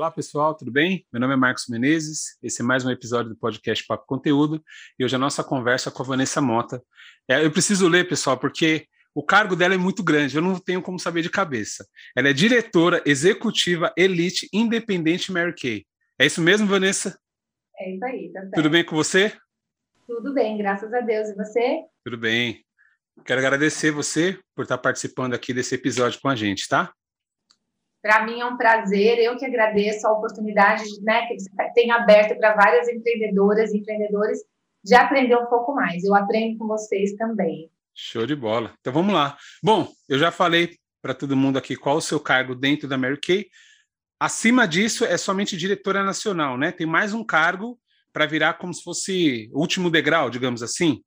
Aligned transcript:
Olá 0.00 0.10
pessoal, 0.10 0.54
tudo 0.54 0.70
bem? 0.70 1.06
Meu 1.12 1.20
nome 1.20 1.34
é 1.34 1.36
Marcos 1.36 1.66
Menezes, 1.68 2.38
esse 2.42 2.62
é 2.62 2.64
mais 2.64 2.86
um 2.86 2.90
episódio 2.90 3.28
do 3.28 3.36
podcast 3.36 3.84
Papo 3.86 4.06
Conteúdo 4.06 4.64
e 4.98 5.04
hoje 5.04 5.14
a 5.14 5.18
nossa 5.18 5.44
conversa 5.44 5.90
com 5.90 6.02
a 6.02 6.06
Vanessa 6.06 6.40
Mota. 6.40 6.82
É, 7.28 7.44
eu 7.44 7.50
preciso 7.52 7.86
ler, 7.86 8.08
pessoal, 8.08 8.38
porque 8.38 8.86
o 9.14 9.22
cargo 9.22 9.54
dela 9.54 9.74
é 9.74 9.76
muito 9.76 10.02
grande, 10.02 10.36
eu 10.36 10.40
não 10.40 10.58
tenho 10.58 10.80
como 10.80 10.98
saber 10.98 11.20
de 11.20 11.28
cabeça. 11.28 11.86
Ela 12.16 12.30
é 12.30 12.32
diretora 12.32 13.02
executiva 13.04 13.92
Elite 13.94 14.48
Independente 14.54 15.30
Mary 15.30 15.54
Kay. 15.54 15.84
É 16.18 16.24
isso 16.24 16.40
mesmo, 16.40 16.66
Vanessa? 16.66 17.20
É 17.78 17.94
isso 17.94 18.02
aí, 18.02 18.32
tá 18.32 18.40
certo. 18.40 18.54
Tudo 18.54 18.70
bem 18.70 18.82
com 18.82 18.96
você? 18.96 19.36
Tudo 20.06 20.32
bem, 20.32 20.56
graças 20.56 20.94
a 20.94 21.00
Deus. 21.02 21.28
E 21.28 21.34
você? 21.34 21.82
Tudo 22.02 22.16
bem. 22.16 22.64
Quero 23.22 23.38
agradecer 23.38 23.90
você 23.90 24.40
por 24.56 24.62
estar 24.62 24.78
participando 24.78 25.34
aqui 25.34 25.52
desse 25.52 25.74
episódio 25.74 26.18
com 26.22 26.30
a 26.30 26.34
gente, 26.34 26.66
tá? 26.68 26.90
Para 28.02 28.24
mim 28.24 28.40
é 28.40 28.46
um 28.46 28.56
prazer, 28.56 29.18
eu 29.18 29.36
que 29.36 29.44
agradeço 29.44 30.06
a 30.06 30.12
oportunidade 30.12 30.84
né, 31.02 31.26
que 31.26 31.38
você 31.38 31.50
tem 31.74 31.90
aberto 31.90 32.36
para 32.38 32.54
várias 32.54 32.88
empreendedoras 32.88 33.72
e 33.72 33.78
empreendedores 33.78 34.40
de 34.82 34.94
aprender 34.94 35.36
um 35.36 35.46
pouco 35.46 35.74
mais. 35.74 36.02
Eu 36.04 36.14
aprendo 36.14 36.58
com 36.58 36.66
vocês 36.66 37.12
também. 37.14 37.70
Show 37.94 38.26
de 38.26 38.34
bola. 38.34 38.72
Então 38.80 38.92
vamos 38.92 39.12
lá. 39.12 39.36
Bom, 39.62 39.86
eu 40.08 40.18
já 40.18 40.30
falei 40.30 40.78
para 41.02 41.12
todo 41.12 41.36
mundo 41.36 41.58
aqui 41.58 41.76
qual 41.76 41.96
o 41.96 42.02
seu 42.02 42.18
cargo 42.18 42.54
dentro 42.54 42.88
da 42.88 42.96
Mary 42.96 43.20
Kay. 43.20 43.46
Acima 44.18 44.66
disso 44.66 45.04
é 45.04 45.16
somente 45.18 45.56
diretora 45.56 46.02
nacional, 46.02 46.56
né? 46.56 46.72
Tem 46.72 46.86
mais 46.86 47.12
um 47.12 47.24
cargo 47.24 47.78
para 48.12 48.26
virar 48.26 48.54
como 48.54 48.72
se 48.72 48.82
fosse 48.82 49.50
o 49.52 49.60
último 49.60 49.90
degrau, 49.90 50.30
digamos 50.30 50.62
assim. 50.62 51.02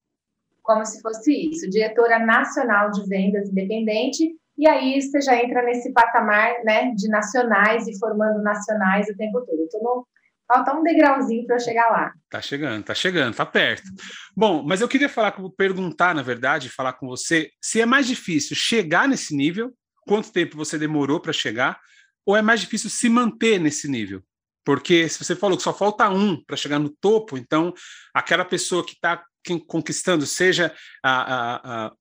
Como 0.62 0.86
se 0.86 1.02
fosse 1.02 1.50
isso, 1.50 1.70
diretora 1.70 2.20
nacional 2.20 2.90
de 2.92 3.06
vendas 3.08 3.50
independente 3.50 4.36
e 4.58 4.68
aí 4.68 5.02
você 5.02 5.22
já 5.22 5.36
entra 5.36 5.64
nesse 5.64 5.92
patamar 5.92 6.64
né, 6.64 6.92
de 6.96 7.08
nacionais 7.10 7.88
e 7.88 7.98
formando 7.98 8.42
nacionais 8.44 9.08
o 9.10 9.18
tempo 9.18 9.42
todo. 9.42 9.62
Então, 9.64 10.06
falta 10.48 10.74
um 10.74 10.84
degrauzinho 10.84 11.46
para 11.46 11.56
eu 11.56 11.60
chegar 11.60 11.90
lá. 11.90 12.14
Tá 12.30 12.42
chegando, 12.42 12.84
tá 12.84 12.94
chegando, 12.94 13.36
tá 13.36 13.46
perto. 13.46 13.90
Bom, 14.36 14.64
mas 14.64 14.82
eu 14.82 14.88
queria 14.88 15.10
falar, 15.10 15.36
perguntar, 15.58 16.14
na 16.14 16.22
verdade, 16.22 16.70
falar 16.70 16.94
com 16.94 17.08
você, 17.08 17.50
se 17.62 17.82
é 17.82 17.86
mais 17.86 18.08
difícil 18.08 18.56
chegar 18.56 19.08
nesse 19.08 19.36
nível, 19.36 19.74
quanto 20.06 20.32
tempo 20.32 20.56
você 20.56 20.78
demorou 20.78 21.20
para 21.20 21.34
chegar, 21.34 21.80
ou 22.26 22.36
é 22.36 22.42
mais 22.42 22.62
difícil 22.62 22.90
se 22.90 23.10
manter 23.10 23.60
nesse 23.60 23.88
nível? 23.88 24.22
Porque 24.64 25.10
se 25.10 25.22
você 25.22 25.36
falou 25.36 25.58
que 25.58 25.64
só 25.64 25.74
falta 25.74 26.10
um 26.10 26.42
para 26.42 26.56
chegar 26.56 26.80
no 26.80 26.90
topo, 26.90 27.38
então 27.38 27.74
aquela 28.14 28.46
pessoa 28.46 28.86
que 28.86 28.94
está 28.94 29.24
conquistando, 29.68 30.26
seja 30.26 30.74
a, 31.04 31.34
a, 31.34 31.86
a 31.88 31.94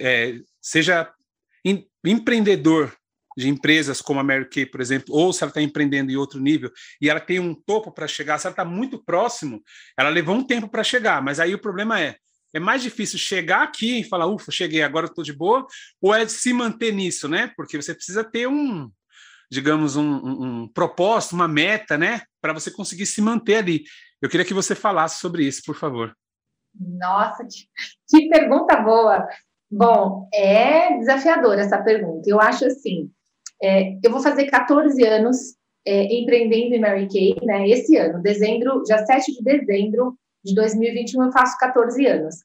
é, 0.00 0.38
seja 0.60 1.12
empreendedor 2.04 2.94
de 3.36 3.48
empresas 3.48 4.02
como 4.02 4.18
a 4.18 4.24
Mary 4.24 4.48
Kay, 4.48 4.66
por 4.66 4.80
exemplo, 4.80 5.14
ou 5.14 5.32
se 5.32 5.44
ela 5.44 5.50
está 5.50 5.62
empreendendo 5.62 6.10
em 6.10 6.16
outro 6.16 6.40
nível 6.40 6.72
e 7.00 7.08
ela 7.08 7.20
tem 7.20 7.38
um 7.38 7.54
topo 7.54 7.92
para 7.92 8.08
chegar, 8.08 8.36
se 8.36 8.48
ela 8.48 8.52
está 8.52 8.64
muito 8.64 9.02
próximo, 9.04 9.62
ela 9.96 10.08
levou 10.08 10.34
um 10.34 10.44
tempo 10.44 10.68
para 10.68 10.82
chegar, 10.82 11.22
mas 11.22 11.38
aí 11.38 11.54
o 11.54 11.60
problema 11.60 12.00
é, 12.00 12.16
é 12.52 12.58
mais 12.58 12.82
difícil 12.82 13.16
chegar 13.16 13.62
aqui 13.62 14.00
e 14.00 14.04
falar, 14.04 14.26
ufa, 14.26 14.50
cheguei, 14.50 14.82
agora 14.82 15.06
estou 15.06 15.22
de 15.22 15.32
boa, 15.32 15.64
ou 16.00 16.12
é 16.12 16.26
se 16.26 16.52
manter 16.52 16.92
nisso, 16.92 17.28
né? 17.28 17.52
Porque 17.56 17.80
você 17.80 17.94
precisa 17.94 18.24
ter 18.24 18.48
um, 18.48 18.90
digamos, 19.50 19.94
um, 19.94 20.02
um, 20.02 20.42
um 20.42 20.68
propósito, 20.68 21.34
uma 21.34 21.46
meta, 21.46 21.96
né? 21.96 22.22
Para 22.40 22.52
você 22.52 22.72
conseguir 22.72 23.06
se 23.06 23.20
manter 23.20 23.56
ali. 23.56 23.84
Eu 24.20 24.28
queria 24.28 24.46
que 24.46 24.54
você 24.54 24.74
falasse 24.74 25.20
sobre 25.20 25.44
isso, 25.46 25.62
por 25.64 25.76
favor. 25.76 26.12
Nossa, 26.74 27.44
que, 27.44 27.68
que 28.08 28.28
pergunta 28.28 28.76
boa! 28.80 29.28
Bom, 29.70 30.28
é 30.32 30.98
desafiadora 30.98 31.60
essa 31.60 31.82
pergunta. 31.82 32.28
Eu 32.28 32.40
acho 32.40 32.64
assim, 32.64 33.10
é, 33.62 33.98
eu 34.02 34.10
vou 34.10 34.20
fazer 34.20 34.46
14 34.46 35.04
anos 35.04 35.36
é, 35.86 36.04
empreendendo 36.14 36.74
em 36.74 36.80
Mary 36.80 37.08
Kay, 37.08 37.36
né? 37.44 37.68
Esse 37.68 37.96
ano, 37.96 38.22
dezembro, 38.22 38.82
dia 38.82 39.04
7 39.04 39.32
de 39.32 39.42
dezembro 39.42 40.16
de 40.44 40.54
2021, 40.54 41.24
eu 41.24 41.32
faço 41.32 41.56
14 41.58 42.06
anos. 42.06 42.36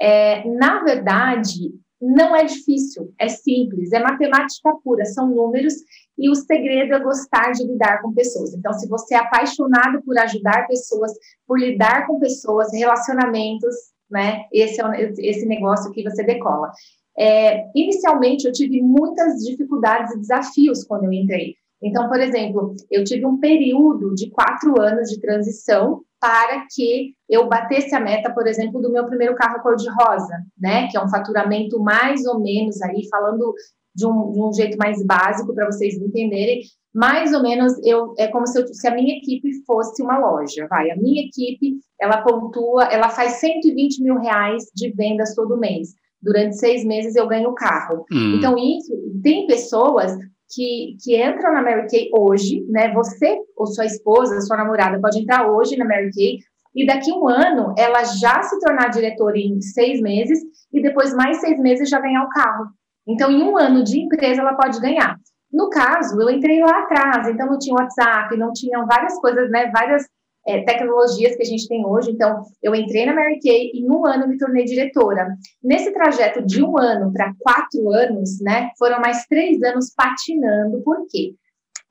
É, 0.00 0.48
na 0.48 0.82
verdade, 0.82 1.70
não 2.00 2.34
é 2.34 2.44
difícil, 2.44 3.12
é 3.18 3.28
simples, 3.28 3.92
é 3.92 3.98
matemática 4.00 4.74
pura, 4.82 5.04
são 5.04 5.28
números 5.28 5.74
e 6.16 6.30
o 6.30 6.34
segredo 6.34 6.94
é 6.94 6.98
gostar 6.98 7.52
de 7.52 7.66
lidar 7.66 8.00
com 8.00 8.14
pessoas. 8.14 8.54
Então, 8.54 8.72
se 8.72 8.88
você 8.88 9.14
é 9.14 9.18
apaixonado 9.18 10.02
por 10.02 10.16
ajudar 10.18 10.66
pessoas, 10.66 11.12
por 11.46 11.58
lidar 11.58 12.06
com 12.06 12.18
pessoas, 12.18 12.72
relacionamentos, 12.72 13.74
né? 14.10 14.44
Esse 14.52 14.80
é 14.80 15.12
esse 15.18 15.46
negócio 15.46 15.92
que 15.92 16.02
você 16.02 16.22
decola. 16.22 16.70
É, 17.18 17.64
inicialmente, 17.74 18.46
eu 18.46 18.52
tive 18.52 18.80
muitas 18.80 19.44
dificuldades 19.44 20.14
e 20.14 20.18
desafios 20.18 20.84
quando 20.84 21.04
eu 21.04 21.12
entrei. 21.12 21.54
Então, 21.82 22.08
por 22.08 22.20
exemplo, 22.20 22.74
eu 22.90 23.04
tive 23.04 23.24
um 23.24 23.38
período 23.38 24.14
de 24.14 24.30
quatro 24.30 24.80
anos 24.80 25.08
de 25.08 25.20
transição 25.20 26.02
para 26.20 26.66
que 26.74 27.14
eu 27.28 27.48
batesse 27.48 27.94
a 27.94 28.00
meta, 28.00 28.30
por 28.32 28.46
exemplo, 28.46 28.80
do 28.80 28.92
meu 28.92 29.06
primeiro 29.06 29.34
carro 29.34 29.62
cor-de-rosa, 29.62 30.34
né? 30.58 30.86
Que 30.88 30.98
é 30.98 31.02
um 31.02 31.08
faturamento 31.08 31.80
mais 31.80 32.26
ou 32.26 32.38
menos 32.38 32.80
aí, 32.82 33.08
falando 33.08 33.54
de 33.94 34.06
um, 34.06 34.32
de 34.32 34.40
um 34.40 34.52
jeito 34.52 34.76
mais 34.78 35.04
básico 35.04 35.54
para 35.54 35.66
vocês 35.66 35.94
entenderem, 35.94 36.60
mais 36.94 37.32
ou 37.32 37.42
menos 37.42 37.72
eu 37.84 38.14
é 38.18 38.26
como 38.28 38.46
se, 38.46 38.60
eu, 38.60 38.66
se 38.68 38.86
a 38.88 38.94
minha 38.94 39.16
equipe 39.16 39.48
fosse 39.64 40.02
uma 40.02 40.18
loja, 40.18 40.66
vai, 40.68 40.90
a 40.90 40.96
minha 40.96 41.22
equipe 41.22 41.78
ela 42.00 42.22
pontua, 42.22 42.84
ela 42.84 43.08
faz 43.08 43.32
120 43.34 44.02
mil 44.02 44.18
reais 44.18 44.64
de 44.74 44.90
vendas 44.92 45.34
todo 45.34 45.58
mês. 45.58 45.88
Durante 46.22 46.56
seis 46.56 46.84
meses 46.84 47.16
eu 47.16 47.26
ganho 47.26 47.50
o 47.50 47.54
carro. 47.54 48.04
Hum. 48.12 48.36
Então 48.36 48.56
isso 48.58 48.92
tem 49.22 49.46
pessoas 49.46 50.16
que, 50.50 50.96
que 51.02 51.16
entram 51.16 51.54
na 51.54 51.62
Mary 51.62 51.86
Kay 51.88 52.10
hoje, 52.12 52.64
né? 52.68 52.92
Você 52.92 53.38
ou 53.56 53.66
sua 53.66 53.86
esposa, 53.86 54.40
sua 54.40 54.56
namorada 54.56 55.00
pode 55.00 55.20
entrar 55.20 55.50
hoje 55.50 55.76
na 55.76 55.84
Mary 55.84 56.10
Kay 56.12 56.38
e 56.74 56.86
daqui 56.86 57.12
um 57.12 57.28
ano 57.28 57.74
ela 57.78 58.04
já 58.04 58.42
se 58.42 58.58
tornar 58.60 58.88
diretora 58.88 59.38
em 59.38 59.60
seis 59.60 60.00
meses 60.00 60.40
e 60.72 60.82
depois 60.82 61.14
mais 61.14 61.40
seis 61.40 61.58
meses 61.58 61.88
já 61.88 62.00
ganhar 62.00 62.24
o 62.24 62.28
carro. 62.28 62.66
Então, 63.10 63.30
em 63.30 63.42
um 63.42 63.58
ano 63.58 63.82
de 63.82 64.00
empresa, 64.00 64.40
ela 64.40 64.54
pode 64.54 64.80
ganhar. 64.80 65.16
No 65.52 65.68
caso, 65.68 66.20
eu 66.20 66.30
entrei 66.30 66.60
lá 66.60 66.80
atrás, 66.80 67.28
então 67.28 67.46
não 67.46 67.58
tinha 67.58 67.74
WhatsApp, 67.74 68.36
não 68.36 68.52
tinham 68.52 68.86
várias 68.86 69.18
coisas, 69.18 69.50
né? 69.50 69.68
Várias 69.72 70.06
é, 70.46 70.62
tecnologias 70.62 71.34
que 71.34 71.42
a 71.42 71.46
gente 71.46 71.66
tem 71.66 71.84
hoje. 71.84 72.12
Então, 72.12 72.42
eu 72.62 72.72
entrei 72.74 73.04
na 73.04 73.14
Mary 73.14 73.40
Kay 73.40 73.72
e 73.74 73.80
em 73.80 73.90
um 73.90 74.06
ano 74.06 74.28
me 74.28 74.38
tornei 74.38 74.64
diretora. 74.64 75.26
Nesse 75.62 75.92
trajeto 75.92 76.44
de 76.46 76.62
um 76.62 76.78
ano 76.78 77.12
para 77.12 77.34
quatro 77.40 77.90
anos, 77.90 78.40
né? 78.40 78.70
Foram 78.78 79.00
mais 79.00 79.26
três 79.26 79.60
anos 79.62 79.92
patinando. 79.94 80.80
Por 80.82 81.04
quê? 81.10 81.34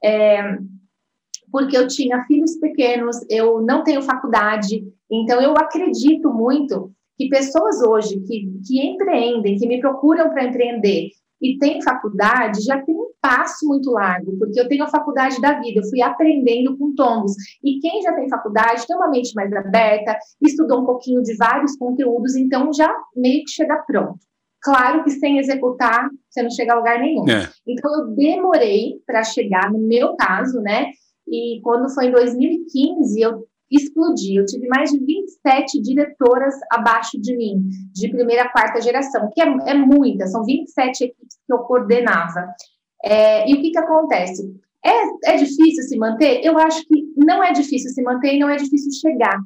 É, 0.01 0.57
porque 1.51 1.78
eu 1.78 1.88
tinha 1.88 2.24
filhos 2.25 2.57
pequenos, 2.57 3.18
eu 3.30 3.62
não 3.62 3.84
tenho 3.84 4.01
faculdade, 4.01 4.84
então 5.12 5.41
eu 5.41 5.51
acredito 5.57 6.31
muito 6.31 6.91
que 7.19 7.28
pessoas 7.28 7.81
hoje 7.81 8.22
que, 8.22 8.50
que 8.66 8.81
empreendem, 8.81 9.57
que 9.57 9.68
me 9.68 9.81
procuram 9.81 10.30
para 10.30 10.46
empreender 10.46 11.09
e 11.41 11.57
têm 11.57 11.81
faculdade, 11.81 12.62
já 12.62 12.81
tem 12.81 12.96
um 12.96 13.09
passo 13.22 13.68
muito 13.68 13.91
largo, 13.91 14.38
porque 14.38 14.57
eu 14.57 14.69
tenho 14.69 14.85
a 14.85 14.90
faculdade 14.90 15.40
da 15.41 15.59
vida, 15.59 15.81
eu 15.81 15.90
fui 15.90 16.02
aprendendo 16.02 16.78
com 16.78 16.96
tombos. 16.96 17.34
E 17.62 17.80
quem 17.80 18.02
já 18.02 18.13
tem 18.13 18.30
faculdade 18.30 18.88
tem 18.88 18.96
uma 18.96 19.09
mente 19.09 19.34
mais 19.35 19.52
aberta, 19.52 20.18
estudou 20.41 20.81
um 20.81 20.85
pouquinho 20.85 21.22
de 21.22 21.35
vários 21.35 21.75
conteúdos, 21.75 22.38
então 22.38 22.72
já 22.72 22.90
meio 23.13 23.44
que 23.44 23.51
chega 23.51 23.84
pronto. 23.86 24.19
Claro 24.62 25.03
que 25.03 25.12
sem 25.12 25.40
executar, 25.40 26.09
você 26.30 26.41
não 26.41 26.50
chega 26.50 26.74
a 26.74 26.78
lugar 26.78 27.00
nenhum. 27.00 27.28
É. 27.28 27.50
Então 27.68 28.00
eu 28.00 28.16
demorei 28.16 29.01
para 29.06 29.24
chegar, 29.25 29.69
no 29.72 29.80
meu 29.80 30.16
caso, 30.16 30.62
né? 30.62 30.88
E 31.28 31.59
quando 31.63 31.94
foi 31.94 32.07
em 32.07 32.12
2015, 32.12 33.22
eu 33.22 33.46
explodi. 33.72 34.35
Eu 34.35 34.46
tive 34.46 34.68
mais 34.68 34.91
de 34.91 35.00
27 35.00 35.81
diretoras 35.81 36.56
abaixo 36.72 37.19
de 37.19 37.35
mim, 37.35 37.69
de 37.94 38.09
primeira 38.09 38.44
a 38.44 38.50
quarta 38.50 38.81
geração, 38.81 39.30
que 39.34 39.41
é, 39.41 39.46
é 39.68 39.74
muita, 39.74 40.28
são 40.28 40.44
27 40.44 41.03
equipes 41.06 41.38
que 41.46 41.53
eu 41.53 41.59
coordenava. 41.59 42.47
É, 43.03 43.50
e 43.50 43.53
o 43.53 43.62
que, 43.62 43.72
que 43.72 43.80
acontece? 43.80 44.53
É, 44.84 45.34
é 45.34 45.38
difícil 45.38 45.84
se 45.84 45.97
manter? 45.97 46.42
Eu 46.44 46.57
acho 46.57 46.81
que 46.86 47.13
não 47.18 47.44
é 47.44 47.51
difícil 47.51 47.92
se 47.92 48.01
manter 48.01 48.36
e 48.36 48.39
não 48.39 48.50
é 48.50 48.56
difícil 48.56 48.92
chegar. 48.92 49.38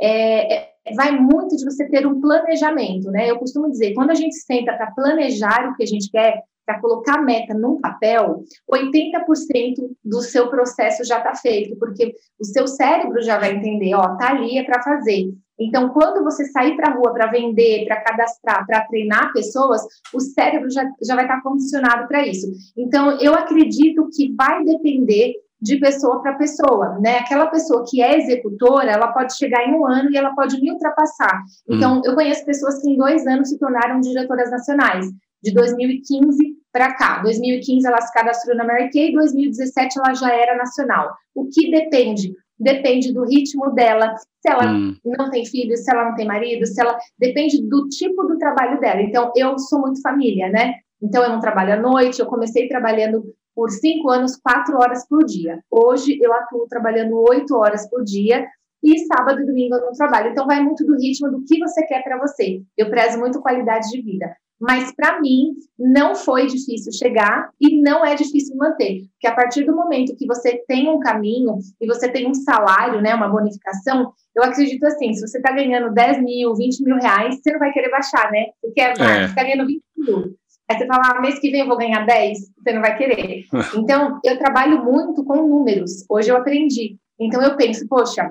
É, 0.00 0.54
é 0.54 0.72
vai 0.96 1.16
muito 1.16 1.56
de 1.56 1.64
você 1.64 1.88
ter 1.88 2.04
um 2.06 2.20
planejamento, 2.20 3.08
né? 3.10 3.30
Eu 3.30 3.38
costumo 3.38 3.70
dizer, 3.70 3.94
quando 3.94 4.10
a 4.10 4.14
gente 4.14 4.34
senta 4.34 4.72
para 4.72 4.90
planejar 4.90 5.70
o 5.70 5.76
que 5.76 5.84
a 5.84 5.86
gente 5.86 6.10
quer, 6.10 6.42
para 6.64 6.80
colocar 6.80 7.18
a 7.18 7.22
meta 7.22 7.54
num 7.54 7.80
papel, 7.80 8.42
80% 8.72 9.74
do 10.04 10.20
seu 10.20 10.48
processo 10.48 11.04
já 11.04 11.18
está 11.18 11.34
feito, 11.34 11.76
porque 11.78 12.14
o 12.38 12.44
seu 12.44 12.66
cérebro 12.66 13.20
já 13.22 13.38
vai 13.38 13.52
entender, 13.54 13.94
ó, 13.94 14.16
tá 14.16 14.30
ali 14.30 14.58
é 14.58 14.64
para 14.64 14.82
fazer. 14.82 15.32
Então, 15.58 15.90
quando 15.90 16.24
você 16.24 16.44
sair 16.46 16.76
para 16.76 16.90
a 16.90 16.94
rua 16.94 17.12
para 17.12 17.30
vender, 17.30 17.84
para 17.86 18.00
cadastrar, 18.00 18.66
para 18.66 18.84
treinar 18.86 19.32
pessoas, 19.32 19.82
o 20.12 20.20
cérebro 20.20 20.70
já, 20.70 20.84
já 21.02 21.14
vai 21.14 21.24
estar 21.24 21.36
tá 21.36 21.42
condicionado 21.42 22.08
para 22.08 22.26
isso. 22.26 22.46
Então, 22.76 23.18
eu 23.20 23.34
acredito 23.34 24.08
que 24.14 24.34
vai 24.34 24.64
depender 24.64 25.34
de 25.60 25.78
pessoa 25.78 26.20
para 26.20 26.34
pessoa, 26.34 26.98
né? 26.98 27.18
Aquela 27.18 27.46
pessoa 27.46 27.84
que 27.88 28.02
é 28.02 28.18
executora, 28.18 28.90
ela 28.90 29.12
pode 29.12 29.36
chegar 29.36 29.64
em 29.64 29.74
um 29.74 29.86
ano 29.86 30.10
e 30.10 30.16
ela 30.16 30.34
pode 30.34 30.60
me 30.60 30.72
ultrapassar. 30.72 31.40
Então, 31.68 31.98
hum. 31.98 32.02
eu 32.04 32.14
conheço 32.16 32.44
pessoas 32.44 32.82
que 32.82 32.90
em 32.90 32.96
dois 32.96 33.24
anos 33.28 33.48
se 33.48 33.58
tornaram 33.58 34.00
diretoras 34.00 34.50
nacionais. 34.50 35.06
De 35.42 35.52
2015 35.52 36.56
para 36.72 36.94
cá. 36.94 37.22
2015 37.22 37.86
ela 37.86 38.00
se 38.00 38.12
cadastrou 38.12 38.56
na 38.56 38.64
Mary 38.64 38.90
Kay, 38.90 39.12
2017 39.12 39.98
ela 39.98 40.14
já 40.14 40.34
era 40.34 40.56
nacional. 40.56 41.12
O 41.34 41.48
que 41.48 41.70
depende? 41.70 42.34
Depende 42.58 43.12
do 43.12 43.24
ritmo 43.24 43.74
dela, 43.74 44.14
se 44.16 44.48
ela 44.48 44.72
hum. 44.72 44.94
não 45.04 45.30
tem 45.30 45.44
filhos, 45.44 45.80
se 45.80 45.90
ela 45.90 46.04
não 46.04 46.14
tem 46.14 46.26
marido, 46.26 46.64
se 46.64 46.80
ela 46.80 46.96
depende 47.18 47.60
do 47.68 47.88
tipo 47.88 48.22
do 48.24 48.38
trabalho 48.38 48.78
dela. 48.80 49.02
Então 49.02 49.32
eu 49.36 49.58
sou 49.58 49.80
muito 49.80 50.00
família, 50.00 50.48
né? 50.48 50.74
Então 51.02 51.24
eu 51.24 51.30
não 51.30 51.40
trabalho 51.40 51.74
à 51.74 51.76
noite. 51.76 52.20
Eu 52.20 52.26
comecei 52.26 52.68
trabalhando 52.68 53.24
por 53.54 53.70
cinco 53.70 54.08
anos, 54.08 54.36
quatro 54.36 54.76
horas 54.78 55.06
por 55.08 55.24
dia. 55.24 55.58
Hoje 55.70 56.18
eu 56.22 56.32
atuo 56.32 56.66
trabalhando 56.68 57.20
oito 57.28 57.56
horas 57.56 57.88
por 57.90 58.04
dia 58.04 58.46
e 58.82 58.98
sábado 59.06 59.40
e 59.40 59.46
domingo 59.46 59.74
eu 59.74 59.80
não 59.80 59.92
trabalho. 59.92 60.30
Então 60.30 60.46
vai 60.46 60.62
muito 60.62 60.84
do 60.84 60.96
ritmo 60.96 61.30
do 61.30 61.44
que 61.44 61.58
você 61.58 61.84
quer 61.86 62.02
para 62.02 62.18
você. 62.18 62.62
Eu 62.76 62.90
prezo 62.90 63.18
muito 63.18 63.40
qualidade 63.40 63.88
de 63.90 64.00
vida. 64.00 64.34
Mas 64.62 64.94
para 64.94 65.20
mim 65.20 65.54
não 65.76 66.14
foi 66.14 66.46
difícil 66.46 66.92
chegar 66.92 67.50
e 67.60 67.82
não 67.82 68.06
é 68.06 68.14
difícil 68.14 68.56
manter, 68.56 69.00
porque 69.10 69.26
a 69.26 69.34
partir 69.34 69.64
do 69.64 69.74
momento 69.74 70.14
que 70.14 70.24
você 70.24 70.62
tem 70.68 70.88
um 70.88 71.00
caminho 71.00 71.58
e 71.80 71.86
você 71.86 72.08
tem 72.08 72.30
um 72.30 72.34
salário, 72.34 73.00
né, 73.02 73.12
uma 73.12 73.26
bonificação, 73.26 74.12
eu 74.36 74.44
acredito 74.44 74.84
assim, 74.84 75.12
se 75.14 75.26
você 75.26 75.38
está 75.38 75.50
ganhando 75.50 75.92
10 75.92 76.22
mil, 76.22 76.54
20 76.54 76.84
mil 76.84 76.94
reais, 76.94 77.40
você 77.42 77.50
não 77.50 77.58
vai 77.58 77.72
querer 77.72 77.90
baixar, 77.90 78.30
né? 78.30 78.46
Você 78.60 78.72
quer, 78.72 78.90
é. 78.92 78.94
você 78.94 79.24
está 79.24 79.42
ganhando 79.42 79.66
20 79.66 79.82
mil. 79.96 80.36
Aí 80.70 80.78
você 80.78 80.86
fala, 80.86 81.02
ah, 81.06 81.20
mês 81.20 81.40
que 81.40 81.50
vem 81.50 81.62
eu 81.62 81.66
vou 81.66 81.76
ganhar 81.76 82.06
10, 82.06 82.38
você 82.56 82.72
não 82.72 82.80
vai 82.80 82.96
querer. 82.96 83.44
Então, 83.76 84.20
eu 84.24 84.38
trabalho 84.38 84.84
muito 84.84 85.24
com 85.24 85.44
números. 85.44 86.04
Hoje 86.08 86.30
eu 86.30 86.36
aprendi. 86.36 86.96
Então, 87.20 87.42
eu 87.42 87.56
penso, 87.56 87.84
poxa, 87.88 88.30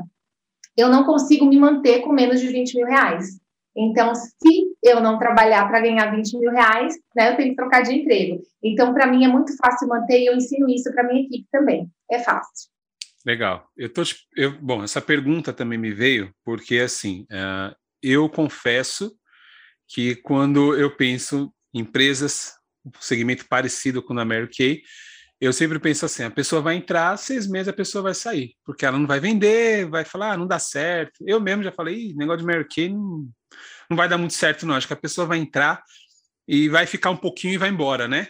eu 0.77 0.87
não 0.87 1.03
consigo 1.03 1.45
me 1.45 1.59
manter 1.59 1.99
com 1.99 2.13
menos 2.13 2.39
de 2.39 2.47
20 2.47 2.77
mil 2.77 2.87
reais. 2.87 3.40
Então, 3.75 4.13
se 4.13 4.75
eu 4.83 4.99
não 4.99 5.17
trabalhar 5.17 5.67
para 5.67 5.79
ganhar 5.79 6.13
20 6.13 6.37
mil 6.37 6.51
reais, 6.51 6.93
né, 7.15 7.31
eu 7.31 7.37
tenho 7.37 7.49
que 7.49 7.55
trocar 7.55 7.81
de 7.81 7.93
emprego. 7.93 8.41
Então, 8.63 8.93
para 8.93 9.07
mim 9.07 9.23
é 9.23 9.27
muito 9.27 9.55
fácil 9.57 9.87
manter 9.87 10.19
e 10.19 10.25
eu 10.25 10.35
ensino 10.35 10.69
isso 10.69 10.91
para 10.91 11.07
minha 11.07 11.23
equipe 11.23 11.47
também. 11.51 11.89
É 12.09 12.19
fácil. 12.19 12.69
Legal. 13.25 13.67
Eu 13.77 13.91
tô, 13.91 14.01
eu, 14.35 14.59
bom, 14.59 14.83
essa 14.83 15.01
pergunta 15.01 15.53
também 15.53 15.77
me 15.77 15.91
veio 15.91 16.33
porque 16.43 16.79
assim, 16.79 17.25
uh, 17.31 17.75
eu 18.01 18.27
confesso 18.29 19.15
que 19.87 20.15
quando 20.15 20.75
eu 20.75 20.95
penso 20.95 21.53
em 21.73 21.81
empresas, 21.81 22.53
um 22.85 22.91
segmento 22.99 23.45
parecido 23.47 24.01
com 24.01 24.13
o 24.13 24.15
da 24.15 24.25
Mary 24.25 24.49
Kay, 24.49 24.81
eu 25.39 25.51
sempre 25.51 25.79
penso 25.79 26.05
assim: 26.05 26.23
a 26.23 26.31
pessoa 26.31 26.61
vai 26.61 26.75
entrar, 26.75 27.17
seis 27.17 27.47
meses 27.47 27.67
a 27.67 27.73
pessoa 27.73 28.03
vai 28.03 28.13
sair, 28.13 28.53
porque 28.65 28.85
ela 28.85 28.97
não 28.97 29.07
vai 29.07 29.19
vender, 29.19 29.87
vai 29.89 30.05
falar, 30.05 30.33
ah, 30.33 30.37
não 30.37 30.47
dá 30.47 30.59
certo. 30.59 31.23
Eu 31.25 31.39
mesmo 31.39 31.63
já 31.63 31.71
falei, 31.71 32.13
negócio 32.15 32.39
de 32.39 32.45
Mary 32.45 32.67
Kay 32.67 32.89
não, 32.89 33.27
não 33.91 33.97
vai 33.97 34.07
dar 34.07 34.17
muito 34.17 34.33
certo, 34.33 34.65
não. 34.65 34.73
Acho 34.73 34.87
que 34.87 34.93
a 34.93 34.97
pessoa 34.97 35.27
vai 35.27 35.37
entrar 35.37 35.83
e 36.47 36.69
vai 36.69 36.85
ficar 36.85 37.09
um 37.09 37.17
pouquinho 37.17 37.53
e 37.53 37.57
vai 37.57 37.67
embora, 37.67 38.07
né? 38.07 38.29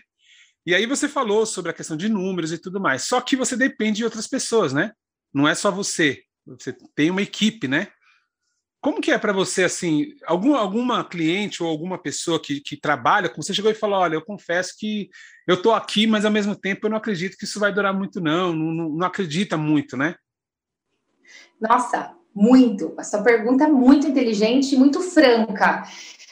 E 0.66 0.74
aí 0.74 0.88
você 0.88 1.08
falou 1.08 1.46
sobre 1.46 1.70
a 1.70 1.74
questão 1.74 1.96
de 1.96 2.10
números 2.10 2.52
e 2.52 2.58
tudo 2.58 2.82
mais. 2.82 3.04
Só 3.04 3.22
que 3.22 3.36
você 3.36 3.56
depende 3.56 3.98
de 3.98 4.04
outras 4.04 4.28
pessoas, 4.28 4.74
né? 4.74 4.92
Não 5.32 5.48
é 5.48 5.54
só 5.54 5.70
você. 5.70 6.24
Você 6.48 6.76
tem 6.96 7.12
uma 7.12 7.22
equipe, 7.22 7.68
né? 7.68 7.90
Como 8.82 9.00
que 9.00 9.12
é 9.12 9.20
para 9.20 9.32
você, 9.32 9.64
assim, 9.64 10.16
algum, 10.26 10.56
alguma 10.56 11.06
cliente 11.06 11.62
ou 11.62 11.70
alguma 11.70 12.02
pessoa 12.02 12.42
que, 12.42 12.60
que 12.60 12.76
trabalha 12.76 13.30
com 13.30 13.40
você 13.40 13.54
chegou 13.54 13.70
e 13.70 13.76
falou, 13.76 14.00
olha, 14.00 14.16
eu 14.16 14.26
confesso 14.26 14.74
que 14.80 15.12
eu 15.48 15.54
estou 15.54 15.76
aqui, 15.76 16.08
mas 16.08 16.26
ao 16.26 16.32
mesmo 16.32 16.56
tempo 16.56 16.88
eu 16.88 16.90
não 16.90 16.98
acredito 16.98 17.38
que 17.38 17.46
isso 17.46 17.60
vai 17.60 17.72
durar 17.72 17.94
muito, 17.94 18.20
não, 18.20 18.52
não, 18.52 18.74
não, 18.74 18.90
não 18.90 19.06
acredita 19.06 19.56
muito, 19.56 19.96
né? 19.96 20.16
Nossa, 21.62 22.16
muito. 22.34 22.94
A 22.98 23.04
sua 23.04 23.22
pergunta 23.22 23.66
é 23.66 23.68
muito 23.68 24.08
inteligente 24.08 24.76
muito 24.78 25.02
franca. 25.02 25.84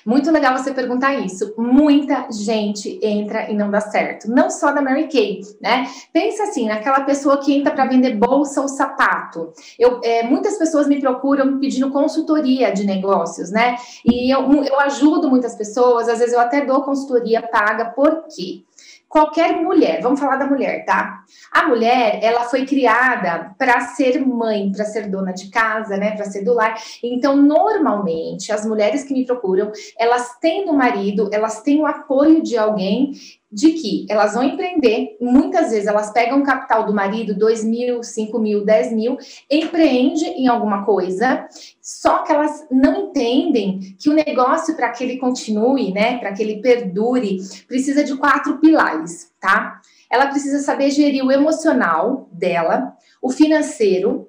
Muito 0.05 0.31
legal 0.31 0.57
você 0.57 0.73
perguntar 0.73 1.13
isso. 1.15 1.53
Muita 1.57 2.27
gente 2.31 2.99
entra 3.03 3.49
e 3.51 3.55
não 3.55 3.69
dá 3.69 3.81
certo. 3.81 4.29
Não 4.29 4.49
só 4.49 4.71
da 4.71 4.81
Mary 4.81 5.07
Kay, 5.07 5.41
né? 5.61 5.87
Pensa 6.13 6.43
assim, 6.43 6.67
naquela 6.67 7.01
pessoa 7.01 7.37
que 7.37 7.53
entra 7.53 7.71
para 7.71 7.85
vender 7.85 8.15
bolsa 8.15 8.61
ou 8.61 8.67
sapato. 8.67 9.53
Eu, 9.77 9.99
é, 10.03 10.23
muitas 10.23 10.57
pessoas 10.57 10.87
me 10.87 10.99
procuram 10.99 11.59
pedindo 11.59 11.91
consultoria 11.91 12.71
de 12.71 12.85
negócios, 12.85 13.51
né? 13.51 13.75
E 14.05 14.33
eu, 14.33 14.51
eu 14.63 14.79
ajudo 14.79 15.29
muitas 15.29 15.55
pessoas, 15.55 16.07
às 16.07 16.19
vezes 16.19 16.33
eu 16.33 16.39
até 16.39 16.65
dou 16.65 16.81
consultoria 16.81 17.41
paga, 17.41 17.85
por 17.85 18.25
quê? 18.33 18.63
Qualquer 19.09 19.59
mulher, 19.59 20.01
vamos 20.01 20.19
falar 20.19 20.37
da 20.37 20.45
mulher, 20.45 20.85
tá? 20.85 21.23
A 21.51 21.67
mulher, 21.67 22.19
ela 22.21 22.43
foi 22.43 22.63
criada 22.63 23.55
para 23.57 23.81
ser 23.81 24.23
mãe, 24.23 24.71
para 24.71 24.85
ser 24.85 25.09
dona 25.09 25.33
de 25.33 25.49
casa, 25.49 25.97
né, 25.97 26.11
para 26.11 26.25
ser 26.25 26.43
do 26.43 26.53
lar. 26.53 26.75
Então, 27.03 27.35
normalmente, 27.35 28.51
as 28.51 28.65
mulheres 28.65 29.03
que 29.03 29.13
me 29.13 29.25
procuram, 29.25 29.71
elas 29.97 30.37
têm 30.39 30.65
no 30.65 30.73
marido, 30.73 31.27
elas 31.33 31.61
têm 31.61 31.81
o 31.81 31.87
apoio 31.87 32.43
de 32.43 32.55
alguém 32.55 33.13
de 33.51 33.71
que 33.71 34.05
elas 34.09 34.35
vão 34.35 34.43
empreender, 34.43 35.17
muitas 35.19 35.71
vezes 35.71 35.87
elas 35.87 36.11
pegam 36.11 36.43
capital 36.43 36.85
do 36.85 36.93
marido, 36.93 37.33
2 37.33 37.63
mil, 37.63 38.03
5 38.03 38.37
mil, 38.37 38.63
10 38.63 38.93
mil, 38.93 39.17
empreende 39.49 40.25
em 40.25 40.47
alguma 40.47 40.85
coisa, 40.85 41.47
só 41.81 42.19
que 42.19 42.31
elas 42.31 42.67
não 42.69 43.09
entendem 43.09 43.95
que 43.99 44.09
o 44.09 44.13
negócio, 44.13 44.75
para 44.75 44.91
que 44.91 45.03
ele 45.03 45.17
continue, 45.17 45.91
né, 45.91 46.19
para 46.19 46.31
que 46.33 46.43
ele 46.43 46.61
perdure, 46.61 47.39
precisa 47.67 48.03
de 48.03 48.15
quatro 48.15 48.59
pilares, 48.59 49.31
tá? 49.39 49.81
Ela 50.09 50.27
precisa 50.27 50.59
saber 50.59 50.91
gerir 50.91 51.25
o 51.25 51.31
emocional 51.31 52.29
dela, 52.31 52.93
o 53.21 53.29
financeiro, 53.29 54.28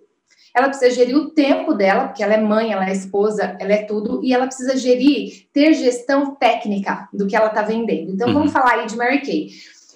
ela 0.54 0.68
precisa 0.68 0.90
gerir 0.90 1.16
o 1.16 1.30
tempo 1.30 1.74
dela, 1.74 2.08
porque 2.08 2.22
ela 2.22 2.34
é 2.34 2.40
mãe, 2.40 2.72
ela 2.72 2.88
é 2.88 2.92
esposa, 2.92 3.56
ela 3.58 3.72
é 3.72 3.84
tudo, 3.84 4.20
e 4.24 4.32
ela 4.32 4.46
precisa 4.46 4.76
gerir, 4.76 5.46
ter 5.52 5.72
gestão 5.74 6.34
técnica 6.34 7.08
do 7.12 7.26
que 7.26 7.36
ela 7.36 7.48
está 7.48 7.62
vendendo. 7.62 8.12
Então, 8.12 8.28
uhum. 8.28 8.34
vamos 8.34 8.52
falar 8.52 8.80
aí 8.80 8.86
de 8.86 8.96
Mary 8.96 9.20
Kay. 9.22 9.48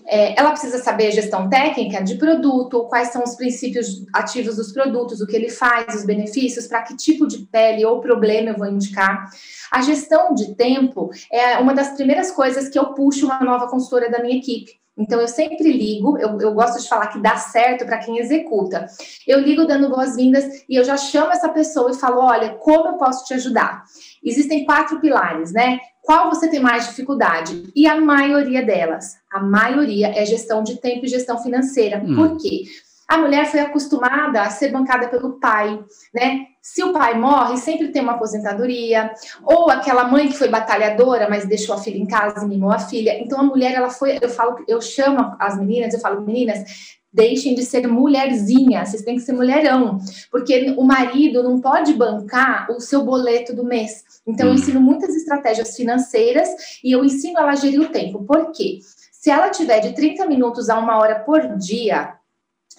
É, 0.06 0.39
ela 0.39 0.51
precisa 0.51 0.79
saber 0.83 1.12
gestão 1.12 1.49
técnica 1.49 2.03
de 2.03 2.17
produto, 2.17 2.85
quais 2.89 3.09
são 3.09 3.23
os 3.23 3.35
princípios 3.37 4.05
ativos 4.12 4.56
dos 4.56 4.71
produtos, 4.71 5.21
o 5.21 5.27
que 5.27 5.35
ele 5.35 5.49
faz, 5.49 5.95
os 5.95 6.05
benefícios, 6.05 6.67
para 6.67 6.83
que 6.83 6.95
tipo 6.95 7.27
de 7.27 7.39
pele 7.47 7.85
ou 7.87 8.00
problema 8.00 8.50
eu 8.50 8.57
vou 8.57 8.67
indicar. 8.67 9.31
A 9.73 9.81
gestão 9.81 10.35
de 10.35 10.55
tempo 10.55 11.11
é 11.33 11.59
uma 11.59 11.73
das 11.73 11.93
primeiras 11.93 12.31
coisas 12.31 12.69
que 12.69 12.79
eu 12.79 12.93
puxo 12.93 13.25
uma 13.25 13.41
nova 13.41 13.67
consultora 13.67 14.11
da 14.11 14.21
minha 14.21 14.37
equipe. 14.37 14.84
Então, 14.96 15.20
eu 15.20 15.26
sempre 15.26 15.73
ligo, 15.73 16.17
eu, 16.19 16.41
eu 16.41 16.55
gosto 16.55 16.81
de 16.81 16.88
falar 16.88 17.08
que 17.08 17.20
dá 17.20 17.37
certo 17.37 17.85
para 17.85 17.99
quem 17.99 18.19
executa. 18.19 18.87
Eu 19.26 19.41
ligo 19.41 19.67
dando 19.67 19.88
boas-vindas 19.88 20.44
e 20.69 20.76
eu 20.76 20.85
já 20.85 20.96
chamo 20.96 21.32
essa 21.32 21.49
pessoa 21.49 21.91
e 21.91 21.94
falo: 21.94 22.20
olha, 22.20 22.55
como 22.55 22.88
eu 22.88 22.93
posso 22.94 23.25
te 23.25 23.35
ajudar? 23.35 23.85
Existem 24.23 24.64
quatro 24.64 25.00
pilares, 25.00 25.52
né? 25.52 25.81
Qual 26.00 26.29
você 26.29 26.49
tem 26.49 26.61
mais 26.61 26.87
dificuldade? 26.87 27.73
E 27.75 27.87
a 27.87 28.00
maioria 28.00 28.64
delas, 28.64 29.17
a 29.32 29.41
maioria 29.41 30.08
é 30.08 30.25
gestão 30.25 30.62
de 30.62 30.76
tempo 30.81 31.05
e 31.05 31.08
gestão 31.08 31.43
financeira. 31.43 32.02
Hum. 32.05 32.14
Por 32.14 32.37
quê? 32.37 32.64
A 33.09 33.19
mulher 33.19 33.47
foi 33.47 33.61
acostumada 33.61 34.43
a 34.43 34.51
ser 34.51 34.71
bancada 34.71 35.09
pelo 35.09 35.38
pai, 35.38 35.83
né? 36.12 36.47
Se 36.62 36.83
o 36.83 36.93
pai 36.93 37.19
morre, 37.19 37.59
sempre 37.59 37.88
tem 37.88 38.00
uma 38.00 38.12
aposentadoria, 38.12 39.12
ou 39.43 39.71
aquela 39.71 40.05
mãe 40.05 40.28
que 40.28 40.38
foi 40.38 40.49
batalhadora, 40.49 41.28
mas 41.28 41.47
deixou 41.47 41.75
a 41.75 41.78
filha 41.78 41.99
em 41.99 42.07
casa 42.07 42.45
e 42.45 42.49
mimou 42.49 42.73
a 42.73 42.78
filha. 42.78 43.19
Então 43.23 43.38
a 43.38 43.43
mulher, 43.43 43.75
ela 43.75 43.90
foi, 43.90 44.19
eu 44.21 44.31
falo, 44.31 44.64
eu 44.67 44.81
chamo 44.81 45.37
as 45.38 45.59
meninas, 45.59 45.93
eu 45.93 46.00
falo, 46.00 46.23
meninas, 46.23 46.64
deixem 47.12 47.55
de 47.55 47.64
ser 47.64 47.87
mulherzinha, 47.87 48.85
vocês 48.85 49.02
têm 49.02 49.17
que 49.17 49.23
ser 49.23 49.35
mulherão, 49.35 49.99
porque 50.33 50.75
o 50.76 50.83
marido 50.83 51.45
não 51.45 51.61
pode 51.61 51.93
bancar 51.93 52.67
o 52.73 52.81
seu 52.81 53.05
boleto 53.05 53.55
do 53.55 53.62
mês. 53.62 54.02
Então, 54.26 54.47
eu 54.47 54.52
hum. 54.52 54.57
ensino 54.57 54.81
muitas 54.81 55.14
estratégias 55.14 55.76
financeiras 55.76 56.49
e 56.83 56.90
eu 56.90 57.05
ensino 57.05 57.38
ela 57.38 57.52
a 57.52 57.57
gerir 57.57 57.81
o 57.81 57.90
tempo. 57.90 58.25
Por 58.25 58.50
quê? 58.50 58.81
Se 59.12 59.31
ela 59.31 59.49
tiver 59.49 59.81
de 59.81 59.95
30 59.95 60.26
minutos 60.26 60.69
a 60.69 60.78
uma 60.78 60.99
hora 60.99 61.21
por 61.21 61.57
dia, 61.57 62.14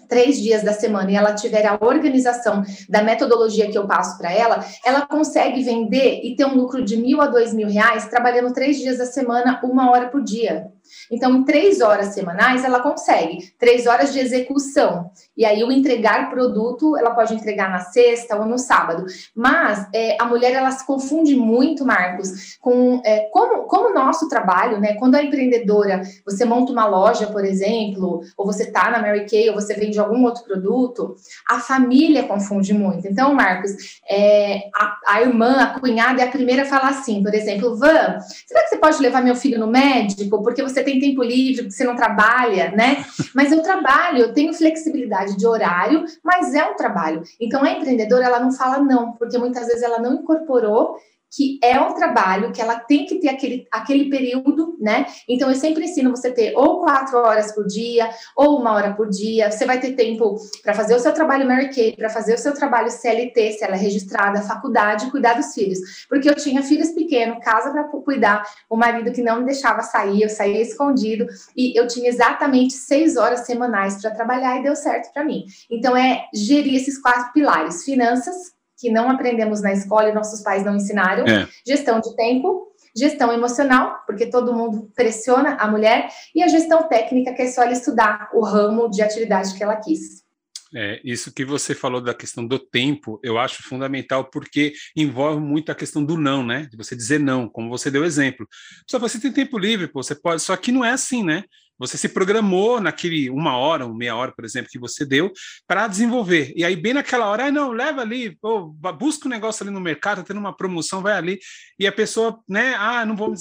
três 0.07 0.41
dias 0.41 0.63
da 0.63 0.73
semana 0.73 1.11
e 1.11 1.15
ela 1.15 1.33
tiver 1.33 1.65
a 1.65 1.77
organização 1.79 2.63
da 2.89 3.03
metodologia 3.03 3.69
que 3.69 3.77
eu 3.77 3.87
passo 3.87 4.17
para 4.17 4.31
ela, 4.31 4.65
ela 4.83 5.05
consegue 5.05 5.63
vender 5.63 6.21
e 6.23 6.35
ter 6.35 6.45
um 6.45 6.55
lucro 6.55 6.83
de 6.83 6.97
mil 6.97 7.21
a 7.21 7.27
dois 7.27 7.53
mil 7.53 7.67
reais 7.67 8.07
trabalhando 8.07 8.53
três 8.53 8.77
dias 8.77 8.97
da 8.97 9.05
semana, 9.05 9.59
uma 9.63 9.91
hora 9.91 10.09
por 10.09 10.23
dia. 10.23 10.74
Então, 11.11 11.35
em 11.35 11.43
três 11.43 11.81
horas 11.81 12.13
semanais, 12.13 12.63
ela 12.63 12.79
consegue 12.79 13.53
três 13.57 13.87
horas 13.87 14.13
de 14.13 14.19
execução. 14.19 15.09
E 15.37 15.45
aí, 15.45 15.63
o 15.63 15.71
entregar 15.71 16.29
produto, 16.29 16.97
ela 16.97 17.11
pode 17.11 17.33
entregar 17.33 17.69
na 17.69 17.79
sexta 17.79 18.35
ou 18.35 18.45
no 18.45 18.57
sábado. 18.57 19.05
Mas 19.35 19.87
é, 19.93 20.17
a 20.19 20.25
mulher, 20.25 20.53
ela 20.53 20.71
se 20.71 20.85
confunde 20.85 21.35
muito, 21.35 21.85
Marcos, 21.85 22.57
com 22.59 23.01
é, 23.05 23.29
como, 23.31 23.63
como 23.63 23.89
o 23.89 23.93
nosso 23.93 24.27
trabalho, 24.27 24.79
né? 24.79 24.93
Quando 24.95 25.15
a 25.15 25.23
empreendedora, 25.23 26.01
você 26.25 26.45
monta 26.45 26.71
uma 26.71 26.85
loja, 26.85 27.27
por 27.27 27.43
exemplo, 27.45 28.21
ou 28.37 28.45
você 28.45 28.65
tá 28.65 28.89
na 28.89 28.99
Mary 28.99 29.25
Kay, 29.25 29.49
ou 29.49 29.55
você 29.55 29.73
vende 29.73 29.99
algum 29.99 30.23
outro 30.23 30.43
produto, 30.43 31.15
a 31.47 31.59
família 31.59 32.23
confunde 32.23 32.73
muito. 32.73 33.07
Então, 33.07 33.33
Marcos, 33.33 33.71
é, 34.09 34.69
a, 34.75 34.97
a 35.07 35.21
irmã, 35.21 35.61
a 35.61 35.79
cunhada 35.79 36.21
é 36.21 36.25
a 36.25 36.31
primeira 36.31 36.63
a 36.63 36.65
falar 36.65 36.89
assim, 36.89 37.21
por 37.23 37.33
exemplo, 37.33 37.75
Van, 37.77 38.19
será 38.45 38.61
que 38.63 38.69
você 38.69 38.77
pode 38.77 39.01
levar 39.01 39.23
meu 39.23 39.35
filho 39.35 39.59
no 39.59 39.67
médico? 39.67 40.41
Porque 40.41 40.63
você 40.63 40.74
tem 40.83 40.99
tempo 40.99 41.23
livre, 41.23 41.63
porque 41.63 41.75
você 41.75 41.83
não 41.83 41.95
trabalha, 41.95 42.71
né? 42.71 43.05
Mas 43.33 43.51
eu 43.51 43.61
trabalho, 43.61 44.19
eu 44.19 44.33
tenho 44.33 44.53
flexibilidade 44.53 45.37
de 45.37 45.45
horário, 45.45 46.05
mas 46.23 46.53
é 46.53 46.65
um 46.65 46.75
trabalho. 46.75 47.23
Então 47.39 47.63
a 47.63 47.71
empreendedora 47.71 48.25
ela 48.25 48.39
não 48.39 48.51
fala 48.51 48.79
não, 48.79 49.13
porque 49.13 49.37
muitas 49.37 49.67
vezes 49.67 49.83
ela 49.83 49.99
não 49.99 50.15
incorporou 50.15 50.97
que 51.35 51.59
é 51.61 51.79
um 51.79 51.93
trabalho 51.93 52.51
que 52.51 52.61
ela 52.61 52.79
tem 52.79 53.05
que 53.05 53.19
ter 53.19 53.27
aquele, 53.27 53.67
aquele 53.71 54.09
período, 54.09 54.77
né? 54.79 55.05
Então 55.27 55.49
eu 55.49 55.55
sempre 55.55 55.83
ensino 55.83 56.09
você 56.09 56.31
ter 56.31 56.53
ou 56.55 56.81
quatro 56.81 57.17
horas 57.17 57.53
por 57.53 57.65
dia, 57.65 58.09
ou 58.35 58.59
uma 58.59 58.71
hora 58.71 58.93
por 58.93 59.09
dia. 59.09 59.51
Você 59.51 59.65
vai 59.65 59.79
ter 59.79 59.93
tempo 59.93 60.35
para 60.63 60.73
fazer 60.73 60.95
o 60.95 60.99
seu 60.99 61.13
trabalho 61.13 61.45
Mary 61.45 61.73
Kay, 61.73 61.95
para 61.95 62.09
fazer 62.09 62.35
o 62.35 62.37
seu 62.37 62.53
trabalho 62.53 62.89
CLT, 62.89 63.53
se 63.53 63.63
ela 63.63 63.75
é 63.75 63.79
registrada, 63.79 64.41
faculdade, 64.41 65.11
cuidar 65.11 65.33
dos 65.33 65.53
filhos. 65.53 65.79
Porque 66.07 66.29
eu 66.29 66.35
tinha 66.35 66.63
filhos 66.63 66.91
pequenos, 66.91 67.43
casa 67.43 67.71
para 67.71 67.83
cuidar, 67.83 68.43
o 68.69 68.77
marido 68.77 69.11
que 69.11 69.21
não 69.21 69.39
me 69.39 69.45
deixava 69.45 69.81
sair, 69.81 70.21
eu 70.21 70.29
saía 70.29 70.61
escondido, 70.61 71.25
e 71.55 71.77
eu 71.77 71.87
tinha 71.87 72.07
exatamente 72.07 72.73
seis 72.73 73.17
horas 73.17 73.41
semanais 73.41 74.01
para 74.01 74.11
trabalhar 74.11 74.59
e 74.59 74.63
deu 74.63 74.75
certo 74.75 75.11
para 75.11 75.25
mim. 75.25 75.43
Então 75.69 75.97
é 75.97 76.25
gerir 76.33 76.75
esses 76.75 76.97
quatro 76.97 77.33
pilares: 77.33 77.83
finanças, 77.83 78.54
que 78.77 78.91
não 78.91 79.09
aprendemos 79.09 79.61
na 79.61 79.73
escola 79.73 80.09
e 80.09 80.13
nossos 80.13 80.41
pais 80.41 80.63
não 80.63 80.75
ensinaram, 80.75 81.25
é. 81.25 81.47
gestão 81.65 81.99
de 81.99 82.15
tempo, 82.15 82.67
gestão 82.95 83.31
emocional, 83.31 84.03
porque 84.05 84.27
todo 84.27 84.53
mundo 84.53 84.91
pressiona 84.95 85.55
a 85.55 85.67
mulher, 85.67 86.09
e 86.33 86.41
a 86.41 86.47
gestão 86.47 86.87
técnica, 86.87 87.33
que 87.33 87.41
é 87.41 87.47
só 87.47 87.63
ela 87.63 87.73
estudar 87.73 88.29
o 88.33 88.43
ramo 88.43 88.89
de 88.89 89.01
atividade 89.01 89.53
que 89.55 89.63
ela 89.63 89.75
quis. 89.75 90.25
É, 90.73 90.99
isso 91.05 91.31
que 91.31 91.45
você 91.45 91.73
falou 91.73 92.01
da 92.01 92.13
questão 92.13 92.45
do 92.45 92.59
tempo, 92.59 93.17
eu 93.23 93.37
acho 93.37 93.63
fundamental 93.63 94.25
porque 94.25 94.73
envolve 94.95 95.39
muito 95.39 95.71
a 95.71 95.75
questão 95.75 96.03
do 96.03 96.17
não, 96.17 96.45
né? 96.45 96.67
De 96.69 96.75
você 96.75 96.95
dizer 96.97 97.17
não, 97.17 97.47
como 97.47 97.69
você 97.69 97.89
deu 97.89 98.03
exemplo. 98.03 98.45
Só 98.89 98.99
você 98.99 99.17
tem 99.17 99.31
tempo 99.31 99.57
livre, 99.57 99.87
pô, 99.87 100.03
você 100.03 100.13
pode. 100.13 100.41
Só 100.41 100.55
que 100.57 100.73
não 100.73 100.83
é 100.83 100.91
assim, 100.91 101.23
né? 101.23 101.45
Você 101.77 101.97
se 101.97 102.09
programou 102.09 102.79
naquele 102.79 103.29
uma 103.29 103.57
hora, 103.57 103.85
uma 103.85 103.95
meia 103.95 104.15
hora, 104.15 104.31
por 104.31 104.45
exemplo, 104.45 104.69
que 104.71 104.79
você 104.79 105.05
deu 105.05 105.31
para 105.67 105.87
desenvolver. 105.87 106.53
E 106.55 106.63
aí, 106.63 106.75
bem 106.75 106.93
naquela 106.93 107.27
hora, 107.27 107.45
ah, 107.45 107.51
não, 107.51 107.71
leva 107.71 108.01
ali, 108.01 108.35
pô, 108.37 108.67
busca 108.97 109.27
um 109.27 109.31
negócio 109.31 109.63
ali 109.63 109.73
no 109.73 109.81
mercado, 109.81 110.17
tá 110.17 110.23
tendo 110.23 110.39
uma 110.39 110.55
promoção, 110.55 111.01
vai 111.01 111.13
ali. 111.13 111.39
E 111.77 111.85
a 111.85 111.91
pessoa, 111.91 112.39
né, 112.47 112.75
ah, 112.75 113.05
não 113.05 113.15
vou. 113.15 113.33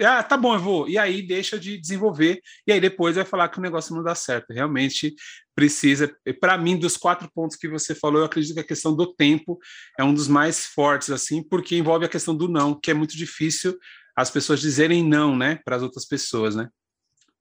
Ah, 0.00 0.22
tá 0.22 0.36
bom, 0.36 0.54
eu 0.54 0.60
vou. 0.60 0.88
E 0.88 0.96
aí 0.96 1.22
deixa 1.22 1.58
de 1.58 1.78
desenvolver. 1.78 2.40
E 2.66 2.72
aí 2.72 2.80
depois 2.80 3.16
vai 3.16 3.24
falar 3.24 3.48
que 3.48 3.58
o 3.58 3.62
negócio 3.62 3.94
não 3.94 4.02
dá 4.02 4.14
certo. 4.14 4.52
Realmente 4.52 5.14
precisa. 5.54 6.14
Para 6.40 6.56
mim, 6.56 6.78
dos 6.78 6.96
quatro 6.96 7.30
pontos 7.34 7.56
que 7.56 7.68
você 7.68 7.94
falou, 7.94 8.20
eu 8.20 8.24
acredito 8.24 8.54
que 8.54 8.60
a 8.60 8.64
questão 8.64 8.94
do 8.94 9.12
tempo 9.12 9.58
é 9.98 10.04
um 10.04 10.14
dos 10.14 10.28
mais 10.28 10.64
fortes, 10.64 11.10
assim, 11.10 11.42
porque 11.42 11.76
envolve 11.76 12.04
a 12.04 12.08
questão 12.08 12.34
do 12.34 12.48
não, 12.48 12.78
que 12.78 12.90
é 12.90 12.94
muito 12.94 13.16
difícil 13.16 13.76
as 14.16 14.30
pessoas 14.30 14.60
dizerem 14.60 15.02
não, 15.02 15.36
né, 15.36 15.58
para 15.64 15.76
as 15.76 15.82
outras 15.82 16.06
pessoas, 16.06 16.54
né? 16.54 16.68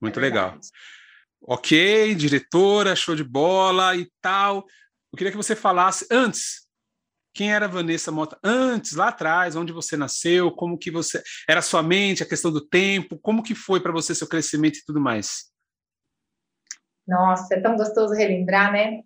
Muito 0.02 0.20
é 0.20 0.22
legal. 0.22 0.58
Ok, 1.42 2.16
diretora, 2.16 2.96
show 2.96 3.16
de 3.16 3.24
bola 3.24 3.96
e 3.96 4.10
tal. 4.22 4.66
Eu 5.12 5.18
queria 5.18 5.32
que 5.32 5.38
você 5.38 5.56
falasse 5.56 6.06
antes. 6.12 6.68
Quem 7.34 7.54
era 7.54 7.68
Vanessa 7.68 8.12
Mota 8.12 8.38
antes, 8.44 8.96
lá 8.96 9.10
atrás, 9.10 9.56
onde 9.56 9.72
você 9.72 9.96
nasceu, 9.96 10.52
como 10.52 10.78
que 10.78 10.92
você 10.92 11.22
era 11.48 11.62
sua 11.62 11.82
mente, 11.82 12.24
a 12.24 12.26
questão 12.26 12.52
do 12.52 12.60
tempo, 12.60 13.18
como 13.20 13.44
que 13.44 13.56
foi 13.56 13.80
para 13.80 13.92
você 13.92 14.14
seu 14.14 14.28
crescimento 14.28 14.78
e 14.78 14.86
tudo 14.86 15.00
mais? 15.00 15.50
Nossa, 17.08 17.56
é 17.56 17.62
tão 17.62 17.76
gostoso 17.76 18.14
relembrar, 18.14 18.72
né? 18.72 19.02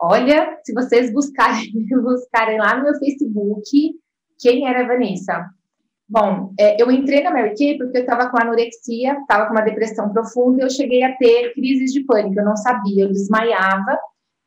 Olha, 0.00 0.58
se 0.64 0.72
vocês 0.72 1.12
buscarem, 1.12 1.72
buscarem 2.02 2.58
lá 2.58 2.76
no 2.76 2.84
meu 2.84 2.98
Facebook, 2.98 3.94
quem 4.38 4.68
era 4.68 4.84
a 4.84 4.86
Vanessa? 4.86 5.48
Bom, 6.08 6.54
é, 6.58 6.80
eu 6.82 6.90
entrei 6.90 7.22
na 7.22 7.30
Mary 7.30 7.54
Kay 7.54 7.76
porque 7.76 7.98
eu 7.98 8.02
estava 8.02 8.30
com 8.30 8.40
anorexia, 8.40 9.12
estava 9.20 9.46
com 9.46 9.52
uma 9.52 9.60
depressão 9.60 10.10
profunda 10.10 10.62
e 10.62 10.64
eu 10.64 10.70
cheguei 10.70 11.02
a 11.02 11.14
ter 11.16 11.52
crises 11.52 11.92
de 11.92 12.02
pânico. 12.04 12.40
Eu 12.40 12.46
não 12.46 12.56
sabia, 12.56 13.04
eu 13.04 13.12
desmaiava 13.12 13.98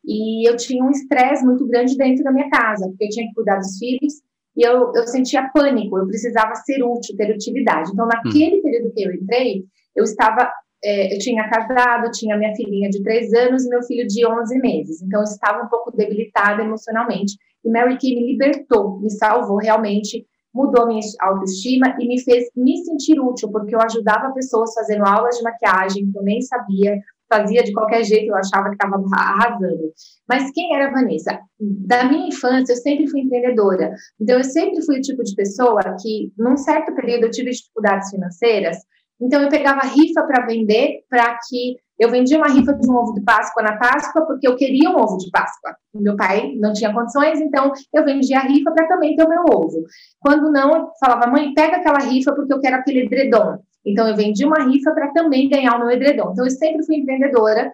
e 0.03 0.49
eu 0.49 0.57
tinha 0.57 0.83
um 0.83 0.89
estresse 0.89 1.45
muito 1.45 1.67
grande 1.67 1.95
dentro 1.95 2.23
da 2.23 2.31
minha 2.31 2.49
casa, 2.49 2.87
porque 2.87 3.05
eu 3.05 3.09
tinha 3.09 3.27
que 3.27 3.33
cuidar 3.33 3.57
dos 3.57 3.77
filhos 3.77 4.13
e 4.57 4.63
eu, 4.63 4.91
eu 4.95 5.07
sentia 5.07 5.49
pânico, 5.53 5.97
eu 5.97 6.07
precisava 6.07 6.55
ser 6.55 6.83
útil, 6.83 7.15
ter 7.15 7.31
utilidade. 7.31 7.91
Então, 7.93 8.07
naquele 8.07 8.57
hum. 8.57 8.61
período 8.63 8.93
que 8.93 9.03
eu 9.03 9.13
entrei, 9.13 9.63
eu 9.95 10.03
estava, 10.03 10.51
é, 10.83 11.13
eu 11.13 11.19
tinha 11.19 11.47
casado, 11.47 12.11
tinha 12.11 12.37
minha 12.37 12.55
filhinha 12.55 12.89
de 12.89 13.01
três 13.03 13.31
anos 13.33 13.65
e 13.65 13.69
meu 13.69 13.83
filho 13.83 14.07
de 14.07 14.25
11 14.25 14.59
meses. 14.59 15.01
Então, 15.01 15.21
eu 15.21 15.25
estava 15.25 15.63
um 15.63 15.69
pouco 15.69 15.95
debilitada 15.95 16.63
emocionalmente. 16.63 17.33
E 17.63 17.69
Mary 17.69 17.97
Kay 17.99 18.15
me 18.15 18.31
libertou, 18.31 18.99
me 18.99 19.11
salvou 19.11 19.57
realmente 19.57 20.25
mudou 20.53 20.87
minha 20.87 21.01
autoestima 21.21 21.95
e 21.99 22.07
me 22.07 22.21
fez 22.21 22.45
me 22.55 22.77
sentir 22.83 23.19
útil, 23.19 23.49
porque 23.51 23.75
eu 23.75 23.81
ajudava 23.81 24.33
pessoas 24.33 24.73
fazendo 24.73 25.05
aulas 25.05 25.37
de 25.37 25.43
maquiagem 25.43 26.11
que 26.11 26.17
eu 26.17 26.23
nem 26.23 26.41
sabia, 26.41 26.99
fazia 27.31 27.63
de 27.63 27.71
qualquer 27.71 28.03
jeito, 28.03 28.29
eu 28.29 28.35
achava 28.35 28.69
que 28.69 28.75
estava 28.75 29.01
arrasando. 29.13 29.93
Mas 30.27 30.51
quem 30.51 30.75
era 30.75 30.89
a 30.89 30.91
Vanessa? 30.91 31.39
Da 31.59 32.03
minha 32.03 32.27
infância, 32.27 32.73
eu 32.73 32.77
sempre 32.77 33.07
fui 33.07 33.21
empreendedora. 33.21 33.93
Então, 34.19 34.37
eu 34.37 34.43
sempre 34.43 34.85
fui 34.85 34.97
o 34.97 35.01
tipo 35.01 35.23
de 35.23 35.33
pessoa 35.33 35.81
que, 36.01 36.31
num 36.37 36.57
certo 36.57 36.93
período, 36.93 37.25
eu 37.25 37.31
tive 37.31 37.51
dificuldades 37.51 38.09
financeiras. 38.09 38.77
Então, 39.21 39.41
eu 39.41 39.49
pegava 39.49 39.81
rifa 39.81 40.23
para 40.23 40.45
vender, 40.45 41.03
para 41.09 41.37
que 41.47 41.77
eu 42.01 42.09
vendia 42.09 42.35
uma 42.35 42.47
rifa 42.47 42.73
de 42.73 42.89
um 42.89 42.95
ovo 42.95 43.13
de 43.13 43.21
Páscoa 43.21 43.61
na 43.61 43.77
Páscoa 43.77 44.25
porque 44.25 44.47
eu 44.47 44.55
queria 44.55 44.89
um 44.89 44.95
ovo 44.95 45.17
de 45.17 45.29
Páscoa. 45.29 45.75
Meu 45.93 46.15
pai 46.15 46.55
não 46.55 46.73
tinha 46.73 46.91
condições, 46.91 47.39
então 47.39 47.71
eu 47.93 48.03
vendia 48.03 48.39
a 48.39 48.41
rifa 48.41 48.71
para 48.71 48.87
também 48.87 49.15
ter 49.15 49.23
o 49.23 49.29
meu 49.29 49.43
ovo. 49.43 49.85
Quando 50.19 50.51
não, 50.51 50.75
eu 50.75 50.89
falava, 50.99 51.29
mãe, 51.29 51.53
pega 51.53 51.77
aquela 51.77 51.99
rifa 51.99 52.33
porque 52.33 52.51
eu 52.51 52.59
quero 52.59 52.77
aquele 52.77 53.01
edredom. 53.01 53.59
Então 53.85 54.07
eu 54.07 54.15
vendi 54.15 54.43
uma 54.43 54.63
rifa 54.63 54.91
para 54.93 55.11
também 55.11 55.47
ganhar 55.47 55.75
o 55.75 55.79
meu 55.79 55.91
edredom. 55.91 56.31
Então 56.31 56.43
eu 56.43 56.49
sempre 56.49 56.83
fui 56.83 56.95
empreendedora 56.95 57.71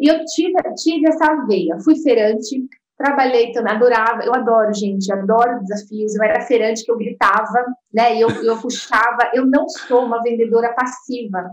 e 0.00 0.08
eu 0.08 0.24
tive, 0.24 0.54
tive 0.74 1.08
essa 1.08 1.46
veia. 1.46 1.78
Fui 1.78 1.94
feirante, 1.94 2.66
trabalhei 2.98 3.52
também, 3.52 3.72
adorava, 3.72 4.24
eu 4.24 4.34
adoro, 4.34 4.74
gente, 4.74 5.10
adoro 5.12 5.60
desafios. 5.60 6.14
Eu 6.14 6.24
era 6.24 6.40
feirante 6.42 6.84
que 6.84 6.90
eu 6.90 6.98
gritava, 6.98 7.64
né? 7.94 8.16
E 8.16 8.20
eu, 8.20 8.28
eu 8.42 8.60
puxava. 8.60 9.30
Eu 9.32 9.46
não 9.46 9.68
sou 9.68 10.04
uma 10.04 10.20
vendedora 10.20 10.74
passiva. 10.74 11.48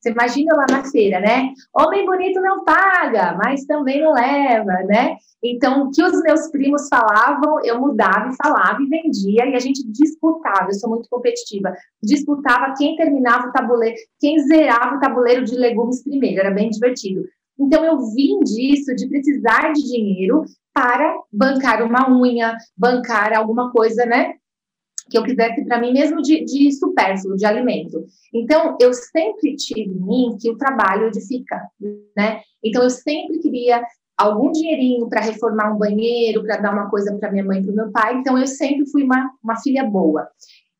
Você 0.00 0.10
imagina 0.10 0.54
lá 0.56 0.66
na 0.70 0.84
feira, 0.84 1.20
né? 1.20 1.52
Homem 1.74 2.06
bonito 2.06 2.40
não 2.40 2.64
paga, 2.64 3.36
mas 3.42 3.64
também 3.64 4.02
não 4.02 4.12
leva, 4.12 4.72
né? 4.84 5.16
Então, 5.42 5.82
o 5.82 5.90
que 5.90 6.02
os 6.02 6.22
meus 6.22 6.48
primos 6.50 6.88
falavam, 6.88 7.60
eu 7.64 7.80
mudava 7.80 8.30
e 8.30 8.36
falava 8.36 8.78
e 8.80 8.88
vendia, 8.88 9.46
e 9.46 9.54
a 9.54 9.58
gente 9.58 9.86
disputava, 9.90 10.68
eu 10.68 10.74
sou 10.74 10.90
muito 10.90 11.08
competitiva, 11.08 11.74
disputava 12.02 12.74
quem 12.76 12.96
terminava 12.96 13.48
o 13.48 13.52
tabuleiro, 13.52 13.96
quem 14.20 14.38
zerava 14.38 14.96
o 14.96 15.00
tabuleiro 15.00 15.44
de 15.44 15.56
legumes 15.56 16.02
primeiro, 16.02 16.40
era 16.40 16.50
bem 16.50 16.70
divertido. 16.70 17.22
Então, 17.58 17.84
eu 17.84 17.98
vim 18.14 18.38
disso, 18.40 18.94
de 18.94 19.08
precisar 19.08 19.72
de 19.72 19.82
dinheiro 19.82 20.44
para 20.76 21.16
bancar 21.32 21.82
uma 21.82 22.10
unha, 22.10 22.54
bancar 22.76 23.32
alguma 23.32 23.72
coisa, 23.72 24.04
né? 24.04 24.34
que 25.08 25.16
eu 25.16 25.22
quisesse 25.22 25.64
para 25.64 25.80
mim 25.80 25.92
mesmo 25.92 26.20
de, 26.20 26.44
de 26.44 26.72
supérfluo, 26.72 27.36
de 27.36 27.46
alimento. 27.46 28.04
Então, 28.34 28.76
eu 28.80 28.92
sempre 28.92 29.54
tive 29.54 29.82
em 29.82 30.00
mim 30.00 30.36
que 30.36 30.50
o 30.50 30.58
trabalho 30.58 31.06
edifica, 31.06 31.62
né? 32.16 32.40
Então, 32.62 32.82
eu 32.82 32.90
sempre 32.90 33.38
queria 33.38 33.82
algum 34.18 34.50
dinheirinho 34.50 35.08
para 35.08 35.20
reformar 35.20 35.72
um 35.72 35.78
banheiro, 35.78 36.42
para 36.42 36.56
dar 36.56 36.72
uma 36.72 36.90
coisa 36.90 37.16
para 37.16 37.30
minha 37.30 37.44
mãe 37.44 37.60
e 37.60 37.64
para 37.64 37.74
meu 37.74 37.92
pai. 37.92 38.16
Então, 38.16 38.36
eu 38.36 38.48
sempre 38.48 38.84
fui 38.90 39.04
uma, 39.04 39.30
uma 39.42 39.56
filha 39.60 39.84
boa. 39.84 40.28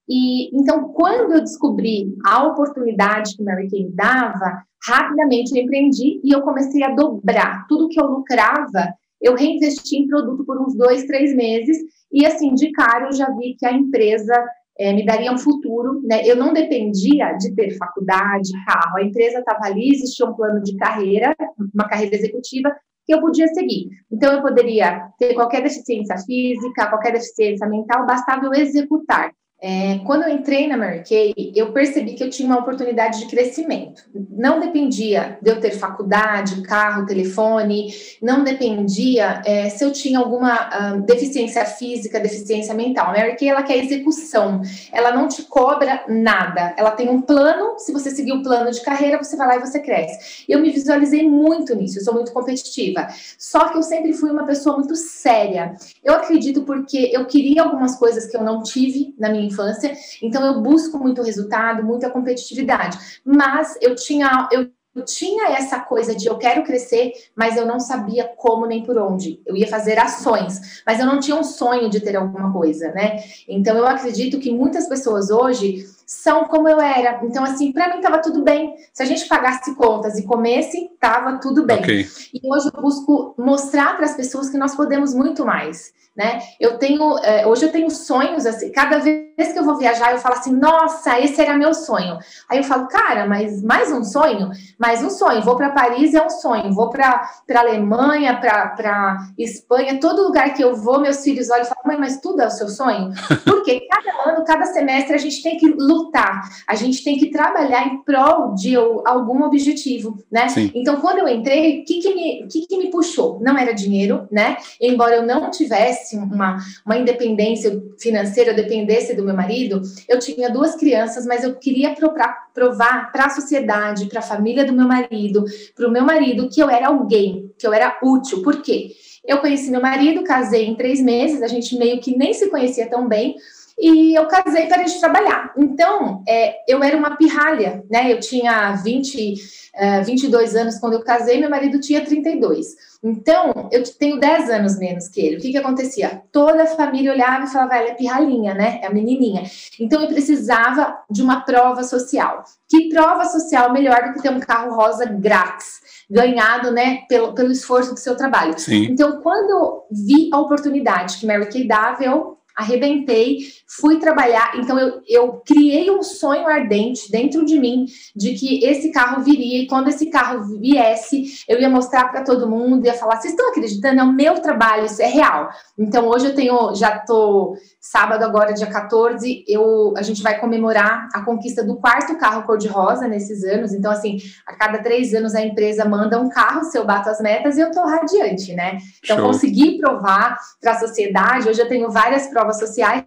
E 0.09 0.57
então, 0.57 0.89
quando 0.93 1.33
eu 1.33 1.41
descobri 1.41 2.13
a 2.25 2.45
oportunidade 2.47 3.37
que 3.37 3.43
Mary 3.45 3.69
Kay 3.69 3.91
dava, 3.93 4.63
rapidamente 4.89 5.57
eu 5.57 5.63
empreendi 5.63 6.21
e 6.23 6.33
eu 6.33 6.43
comecei 6.43 6.83
a 6.83 6.95
dobrar 6.95 7.67
tudo 7.69 7.89
que 7.89 8.01
eu 8.01 8.07
lucrava. 8.07 8.95
Eu 9.27 9.35
reinvesti 9.35 9.97
em 9.97 10.07
produto 10.07 10.45
por 10.45 10.61
uns 10.61 10.77
dois, 10.77 11.05
três 11.05 11.35
meses 11.35 11.79
e 12.13 12.25
assim, 12.25 12.55
de 12.55 12.71
cara, 12.71 13.07
eu 13.07 13.13
já 13.13 13.29
vi 13.35 13.57
que 13.59 13.67
a 13.67 13.73
empresa 13.73 14.33
é, 14.79 14.93
me 14.93 15.05
daria 15.05 15.33
um 15.33 15.39
futuro, 15.39 16.01
né? 16.05 16.23
Eu 16.25 16.37
não 16.37 16.53
dependia 16.53 17.33
de 17.33 17.53
ter 17.55 17.77
faculdade, 17.77 18.53
carro. 18.65 18.99
A 18.99 19.03
empresa 19.03 19.41
estava 19.41 19.65
ali, 19.65 19.91
existia 19.91 20.27
um 20.27 20.35
plano 20.35 20.63
de 20.63 20.77
carreira, 20.77 21.35
uma 21.75 21.89
carreira 21.89 22.15
executiva 22.15 22.71
que 23.05 23.15
eu 23.15 23.21
podia 23.21 23.49
seguir. 23.49 23.89
Então, 24.13 24.33
eu 24.33 24.43
poderia 24.43 25.09
ter 25.19 25.35
qualquer 25.35 25.63
deficiência 25.63 26.17
física, 26.19 26.89
qualquer 26.89 27.13
deficiência 27.13 27.67
mental, 27.69 28.07
bastava 28.07 28.47
eu 28.47 28.55
executar. 28.55 29.33
É, 29.59 30.01
quando 30.05 30.25
eu 30.25 30.29
entrei 30.29 30.69
na 30.69 30.77
Mary 30.77 31.03
Kay, 31.03 31.33
eu 31.55 31.73
percebi 31.73 32.13
que 32.13 32.23
eu 32.23 32.29
tinha 32.29 32.47
uma 32.47 32.59
oportunidade 32.59 33.21
de 33.21 33.27
crescimento. 33.27 34.03
Não 34.31 34.61
dependia 34.61 35.39
de 35.41 35.51
eu 35.51 35.59
ter 35.59 35.71
faculdade, 35.71 36.61
carro, 36.61 37.07
telefone, 37.07 37.89
não 38.21 38.45
dependia 38.45 39.41
é, 39.47 39.71
se 39.71 39.83
eu 39.83 39.91
tinha 39.93 40.19
alguma 40.19 40.53
uh, 40.97 41.01
deficiência 41.03 41.65
física, 41.65 42.21
deficiência 42.21 42.75
mental. 42.75 43.07
A 43.07 43.13
Mary 43.13 43.37
Kay, 43.37 43.49
ela 43.49 43.63
quer 43.63 43.79
execução, 43.79 44.61
ela 44.93 45.11
não 45.13 45.27
te 45.27 45.43
cobra 45.45 46.05
nada. 46.07 46.75
Ela 46.77 46.91
tem 46.91 47.09
um 47.09 47.23
plano, 47.23 47.79
se 47.79 47.93
você 47.93 48.11
seguir 48.11 48.33
o 48.33 48.43
plano 48.43 48.71
de 48.71 48.83
carreira, 48.83 49.17
você 49.17 49.37
vai 49.37 49.47
lá 49.49 49.57
e 49.57 49.61
você 49.61 49.81
cresce. 49.81 50.45
Eu 50.47 50.61
me 50.61 50.71
visualizei 50.71 51.27
muito 51.27 51.75
nisso, 51.75 51.99
eu 51.99 52.05
sou 52.05 52.13
muito 52.13 52.31
competitiva. 52.31 53.09
Só 53.39 53.71
que 53.71 53.79
eu 53.79 53.83
sempre 53.83 54.13
fui 54.13 54.31
uma 54.31 54.45
pessoa 54.45 54.77
muito 54.77 54.95
séria. 54.95 55.75
Eu 56.05 56.13
acredito 56.13 56.63
porque 56.63 57.11
eu 57.11 57.25
queria 57.25 57.63
algumas 57.63 57.97
coisas 57.97 58.27
que 58.27 58.37
eu 58.37 58.45
não 58.45 58.63
tive 58.63 59.15
na 59.19 59.31
minha 59.31 59.46
infância, 59.47 59.93
então 60.23 60.45
eu 60.45 60.61
busco 60.61 60.99
muito 60.99 61.23
resultado, 61.23 61.85
muita 61.85 62.11
competitividade. 62.11 62.99
Mas 63.25 63.79
eu 63.81 63.95
tinha, 63.95 64.49
eu 64.53 64.71
tinha 65.05 65.51
essa 65.51 65.81
coisa 65.81 66.15
de 66.15 66.27
eu 66.27 66.39
quero 66.39 66.63
crescer, 66.63 67.13
mas 67.35 67.57
eu 67.57 67.67
não 67.67 67.79
sabia 67.79 68.25
como 68.37 68.67
nem 68.67 68.83
por 68.83 68.99
onde. 68.99 69.41
Eu 69.45 69.57
ia 69.57 69.69
fazer 69.69 69.99
ações, 69.99 70.83
mas 70.87 71.01
eu 71.01 71.07
não 71.07 71.21
tinha 71.21 71.37
um 71.37 71.45
sonho 71.45 71.89
de 71.91 72.01
ter 72.01 72.17
alguma 72.17 72.53
coisa, 72.53 72.91
né? 72.93 73.23
Então 73.49 73.77
eu 73.77 73.87
acredito 73.87 74.39
que 74.39 74.53
muitas 74.53 74.89
pessoas 74.89 75.31
hoje 75.31 75.85
são 76.07 76.45
como 76.45 76.69
eu 76.69 76.81
era. 76.81 77.21
Então, 77.25 77.43
assim, 77.43 77.73
para 77.73 77.89
mim 77.89 77.97
estava 77.97 78.19
tudo 78.19 78.43
bem. 78.43 78.75
Se 78.93 79.03
a 79.03 79.07
gente 79.07 79.27
pagasse 79.27 79.75
contas 79.75 80.17
e 80.19 80.23
comesse, 80.23 80.91
estava 80.95 81.39
tudo 81.39 81.67
bem. 81.67 81.81
Okay. 81.81 82.07
E 82.33 82.41
hoje 82.49 82.71
eu 82.73 82.81
busco 82.81 83.35
mostrar 83.37 83.97
para 83.97 84.07
as 84.07 84.15
pessoas 84.15 84.49
que 84.49 84.57
nós 84.57 84.77
podemos 84.77 85.13
muito 85.13 85.45
mais 85.45 85.93
né? 86.17 86.41
Eu 86.59 86.79
tenho, 86.79 87.19
é, 87.19 87.47
hoje 87.47 87.67
eu 87.67 87.71
tenho 87.71 87.91
sonhos 87.91 88.47
assim, 88.47 88.73
cada 88.73 88.99
vez 88.99 89.53
que 89.53 89.59
eu 89.59 89.65
vou 89.65 89.77
viajar, 89.77 90.13
eu 90.13 90.19
falo 90.19 90.37
assim, 90.37 90.53
nossa, 90.53 91.21
esse 91.21 91.41
era 91.41 91.59
meu 91.59 91.75
sonho. 91.75 92.19
Aí 92.49 92.59
eu 92.59 92.65
falo, 92.65 92.89
cara, 92.89 93.27
mas 93.27 93.63
mais 93.63 93.93
um 93.93 94.03
sonho? 94.03 94.51
Mais 94.87 95.03
um 95.03 95.11
sonho. 95.11 95.43
Vou 95.43 95.57
para 95.57 95.71
Paris 95.71 96.15
é 96.15 96.25
um 96.25 96.31
sonho, 96.31 96.73
vou 96.73 96.91
para 96.91 97.29
Alemanha, 97.57 98.37
para 98.37 99.27
Espanha, 99.37 99.99
todo 99.99 100.23
lugar 100.23 100.55
que 100.55 100.63
eu 100.63 100.77
vou, 100.77 101.01
meus 101.01 101.25
filhos 101.25 101.51
olham 101.51 101.65
e 101.65 101.67
falam, 101.67 101.83
mãe, 101.85 101.97
mas 101.99 102.21
tudo 102.21 102.41
é 102.41 102.47
o 102.47 102.51
seu 102.53 102.69
sonho? 102.69 103.11
Porque 103.45 103.81
cada 103.81 104.31
ano, 104.31 104.45
cada 104.45 104.65
semestre, 104.67 105.17
a 105.17 105.19
gente 105.19 105.43
tem 105.43 105.57
que 105.57 105.67
lutar, 105.67 106.41
a 106.69 106.77
gente 106.77 107.03
tem 107.03 107.19
que 107.19 107.33
trabalhar 107.33 107.85
em 107.89 108.01
prol 108.05 108.55
de 108.55 108.77
algum 108.77 109.43
objetivo, 109.43 110.19
né? 110.31 110.49
Sim. 110.51 110.71
Então, 110.73 111.01
quando 111.01 111.19
eu 111.19 111.27
entrei, 111.27 111.81
o 111.81 111.85
que, 111.85 111.99
que, 112.01 112.15
me, 112.15 112.47
que, 112.47 112.67
que 112.69 112.79
me 112.79 112.89
puxou? 112.89 113.41
Não 113.43 113.59
era 113.59 113.73
dinheiro, 113.73 114.29
né? 114.31 114.57
Embora 114.81 115.17
eu 115.17 115.27
não 115.27 115.51
tivesse 115.51 116.17
uma, 116.17 116.59
uma 116.85 116.97
independência 116.97 117.83
financeira, 117.99 118.53
eu 118.53 118.57
dependesse 118.57 119.17
do 119.17 119.25
meu 119.25 119.35
marido, 119.35 119.83
eu 120.09 120.21
tinha 120.21 120.49
duas 120.49 120.77
crianças, 120.77 121.27
mas 121.27 121.43
eu 121.43 121.57
queria 121.57 121.93
provar, 121.93 122.53
provar 122.55 123.11
para 123.11 123.25
a 123.25 123.31
sociedade, 123.31 124.07
para 124.07 124.21
a 124.21 124.23
família 124.23 124.65
do 124.65 124.76
meu 124.77 124.87
marido, 124.87 125.45
para 125.75 125.89
o 125.89 125.91
meu 125.91 126.05
marido, 126.05 126.49
que 126.49 126.63
eu 126.63 126.69
era 126.69 126.89
alguém, 126.89 127.53
que 127.59 127.67
eu 127.67 127.73
era 127.73 127.99
útil. 128.03 128.43
Por 128.43 128.63
quê? 128.63 128.91
Eu 129.25 129.39
conheci 129.39 129.71
meu 129.71 129.81
marido, 129.81 130.23
casei 130.23 130.67
em 130.67 130.75
três 130.75 131.01
meses, 131.01 131.43
a 131.43 131.49
gente 131.49 131.77
meio 131.77 132.01
que 132.01 132.17
nem 132.17 132.33
se 132.33 132.49
conhecia 132.49 132.89
tão 132.89 133.09
bem, 133.09 133.37
e 133.79 134.15
eu 134.15 134.27
casei 134.27 134.67
para 134.67 134.87
gente 134.87 134.99
trabalhar. 135.01 135.53
Então, 135.57 136.23
é, 136.27 136.57
eu 136.67 136.83
era 136.83 136.97
uma 136.97 137.17
pirralha, 137.17 137.85
né? 137.91 138.11
Eu 138.11 138.19
tinha 138.21 138.73
20, 138.73 139.35
uh, 139.75 140.05
22 140.05 140.57
anos 140.57 140.79
quando 140.79 140.95
eu 140.95 141.05
casei, 141.05 141.39
meu 141.39 141.51
marido 141.51 141.79
tinha 141.79 142.05
32. 142.05 142.75
Então, 143.05 143.69
eu 143.71 143.83
tenho 143.99 144.19
10 144.19 144.51
anos 144.51 144.79
menos 144.79 145.09
que 145.09 145.21
ele. 145.21 145.37
O 145.37 145.41
que 145.41 145.51
que 145.51 145.59
acontecia? 145.59 146.23
Toda 146.33 146.63
a 146.63 146.67
família 146.67 147.13
olhava 147.13 147.45
e 147.45 147.49
falava, 147.49 147.77
ela 147.77 147.91
é 147.91 147.95
pirralhinha, 147.95 148.55
né? 148.55 148.81
É 148.83 148.87
a 148.87 148.93
menininha. 148.93 149.43
Então, 149.79 150.01
eu 150.03 150.09
precisava 150.09 150.97
de 151.11 151.23
uma 151.23 151.43
prova 151.43 151.85
social. 151.85 152.45
Que 152.69 152.89
prova 152.89 153.27
social 153.27 153.73
melhor 153.73 154.05
do 154.05 154.15
que 154.15 154.23
ter 154.23 154.31
um 154.31 154.41
carro 154.41 154.75
rosa 154.75 155.05
grátis? 155.05 155.85
ganhado, 156.09 156.71
né, 156.71 156.99
pelo, 157.09 157.35
pelo 157.35 157.51
esforço 157.51 157.93
do 157.93 157.99
seu 157.99 158.17
trabalho. 158.17 158.57
Sim. 158.57 158.85
Então, 158.85 159.21
quando 159.23 159.87
vi 159.91 160.31
a 160.33 160.39
oportunidade 160.39 161.19
que 161.19 161.27
Mary 161.27 161.49
Kay 161.49 161.67
dava, 161.67 162.05
eu 162.05 162.36
arrebentei, 162.57 163.39
fui 163.67 163.99
trabalhar. 163.99 164.53
Então, 164.57 164.79
eu, 164.79 165.03
eu 165.07 165.43
criei 165.45 165.91
um 165.91 166.03
sonho 166.03 166.47
ardente 166.47 167.11
dentro 167.11 167.45
de 167.45 167.59
mim 167.59 167.85
de 168.15 168.33
que 168.33 168.65
esse 168.65 168.91
carro 168.91 169.23
viria, 169.23 169.63
e 169.63 169.67
quando 169.67 169.89
esse 169.89 170.07
carro 170.07 170.59
viesse, 170.59 171.45
eu 171.47 171.61
ia 171.61 171.69
mostrar 171.69 172.11
para 172.11 172.25
todo 172.25 172.49
mundo, 172.49 172.87
ia 172.87 172.95
falar: 172.95 173.21
vocês 173.21 173.35
estão 173.35 173.51
acreditando? 173.51 174.01
É 174.01 174.05
o 174.05 174.13
meu 174.13 174.41
trabalho, 174.41 174.87
isso 174.87 175.03
é 175.03 175.07
real. 175.07 175.51
Então, 175.79 176.09
hoje 176.09 176.29
eu 176.29 176.35
tenho, 176.35 176.75
já 176.75 176.99
tô 176.99 177.57
sábado 177.79 178.25
agora, 178.25 178.55
dia 178.55 178.67
14, 178.67 179.45
eu, 179.47 179.95
a 179.97 180.03
gente 180.03 180.23
vai 180.23 180.41
comemorar 180.41 181.09
a 181.13 181.23
conquista 181.23 181.63
do 181.63 181.77
quarto 181.77 182.17
carro 182.17 182.45
cor-de-rosa 182.45 183.07
nesses 183.07 183.45
anos. 183.45 183.73
Então, 183.73 183.93
assim, 183.93 184.19
a 184.47 184.55
cada 184.55 184.79
três 184.79 185.15
anos 185.15 185.35
a 185.35 185.43
empresa 185.43 185.85
manda 185.85 186.21
um 186.21 186.29
carro, 186.29 186.65
se 186.65 186.77
eu 186.79 186.85
bato 186.85 187.11
as 187.11 187.21
metas, 187.21 187.57
e 187.57 187.61
eu 187.61 187.71
tô 187.71 187.85
radiante, 187.85 188.55
né? 188.55 188.79
Então, 189.05 189.19
Show. 189.19 189.27
consegui 189.27 189.79
provar 189.79 190.37
para 190.61 190.73
a 190.73 190.79
sociedade. 190.79 191.49
Hoje 191.49 191.61
eu 191.61 191.69
tenho 191.69 191.91
várias 191.91 192.27
provas 192.29 192.46
sociais, 192.55 193.05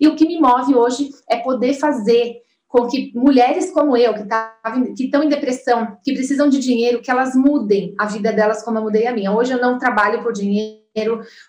e 0.00 0.08
o 0.08 0.16
que 0.16 0.26
me 0.26 0.40
move 0.40 0.74
hoje 0.74 1.10
é 1.28 1.36
poder 1.36 1.74
fazer 1.74 2.36
com 2.66 2.86
que 2.86 3.12
mulheres 3.14 3.70
como 3.72 3.96
eu, 3.96 4.14
que 4.14 4.24
tá, 4.24 4.54
estão 4.98 5.24
em 5.24 5.28
depressão, 5.28 5.98
que 6.04 6.14
precisam 6.14 6.48
de 6.48 6.58
dinheiro, 6.58 7.02
que 7.02 7.10
elas 7.10 7.34
mudem 7.34 7.94
a 7.98 8.06
vida 8.06 8.32
delas 8.32 8.62
como 8.62 8.78
eu 8.78 8.82
mudei 8.82 9.06
a 9.06 9.12
minha. 9.12 9.32
Hoje 9.32 9.52
eu 9.52 9.60
não 9.60 9.76
trabalho 9.76 10.22
por 10.22 10.32
dinheiro 10.32 10.80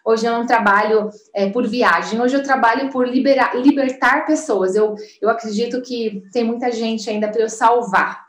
hoje 0.05 0.25
eu 0.25 0.31
não 0.31 0.45
trabalho 0.45 1.09
é, 1.33 1.49
por 1.49 1.67
viagem, 1.67 2.21
hoje 2.21 2.35
eu 2.35 2.43
trabalho 2.43 2.89
por 2.89 3.07
liberar, 3.07 3.55
libertar 3.55 4.25
pessoas. 4.25 4.75
Eu, 4.75 4.95
eu 5.21 5.29
acredito 5.29 5.81
que 5.81 6.21
tem 6.31 6.43
muita 6.43 6.71
gente 6.71 7.09
ainda 7.09 7.27
para 7.27 7.41
eu 7.41 7.49
salvar, 7.49 8.25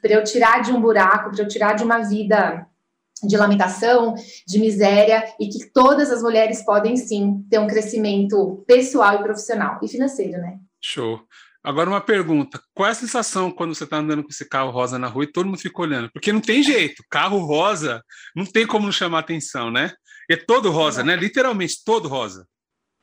para 0.00 0.12
eu 0.12 0.24
tirar 0.24 0.62
de 0.62 0.72
um 0.72 0.80
buraco, 0.80 1.30
para 1.30 1.42
eu 1.42 1.48
tirar 1.48 1.74
de 1.74 1.84
uma 1.84 2.00
vida 2.00 2.66
de 3.22 3.36
lamentação, 3.36 4.14
de 4.46 4.58
miséria, 4.58 5.24
e 5.38 5.48
que 5.48 5.70
todas 5.72 6.10
as 6.10 6.22
mulheres 6.22 6.64
podem 6.64 6.96
sim 6.96 7.44
ter 7.48 7.58
um 7.58 7.66
crescimento 7.66 8.64
pessoal 8.66 9.14
e 9.14 9.22
profissional 9.22 9.78
e 9.82 9.88
financeiro, 9.88 10.38
né? 10.38 10.58
Show. 10.80 11.20
Agora 11.64 11.88
uma 11.88 12.00
pergunta: 12.00 12.60
qual 12.74 12.88
é 12.88 12.92
a 12.92 12.94
sensação 12.94 13.50
quando 13.50 13.74
você 13.74 13.84
está 13.84 13.98
andando 13.98 14.22
com 14.22 14.30
esse 14.30 14.48
carro 14.48 14.70
rosa 14.70 14.98
na 14.98 15.06
rua 15.06 15.24
e 15.24 15.32
todo 15.32 15.46
mundo 15.46 15.58
fica 15.58 15.80
olhando? 15.80 16.10
Porque 16.12 16.32
não 16.32 16.40
tem 16.40 16.62
jeito, 16.62 17.04
carro 17.08 17.38
rosa 17.38 18.02
não 18.34 18.44
tem 18.44 18.66
como 18.66 18.86
não 18.86 18.92
chamar 18.92 19.20
atenção, 19.20 19.70
né? 19.70 19.92
É 20.28 20.36
todo 20.36 20.70
rosa, 20.70 21.04
né? 21.04 21.14
Literalmente 21.14 21.84
todo 21.84 22.08
rosa. 22.08 22.46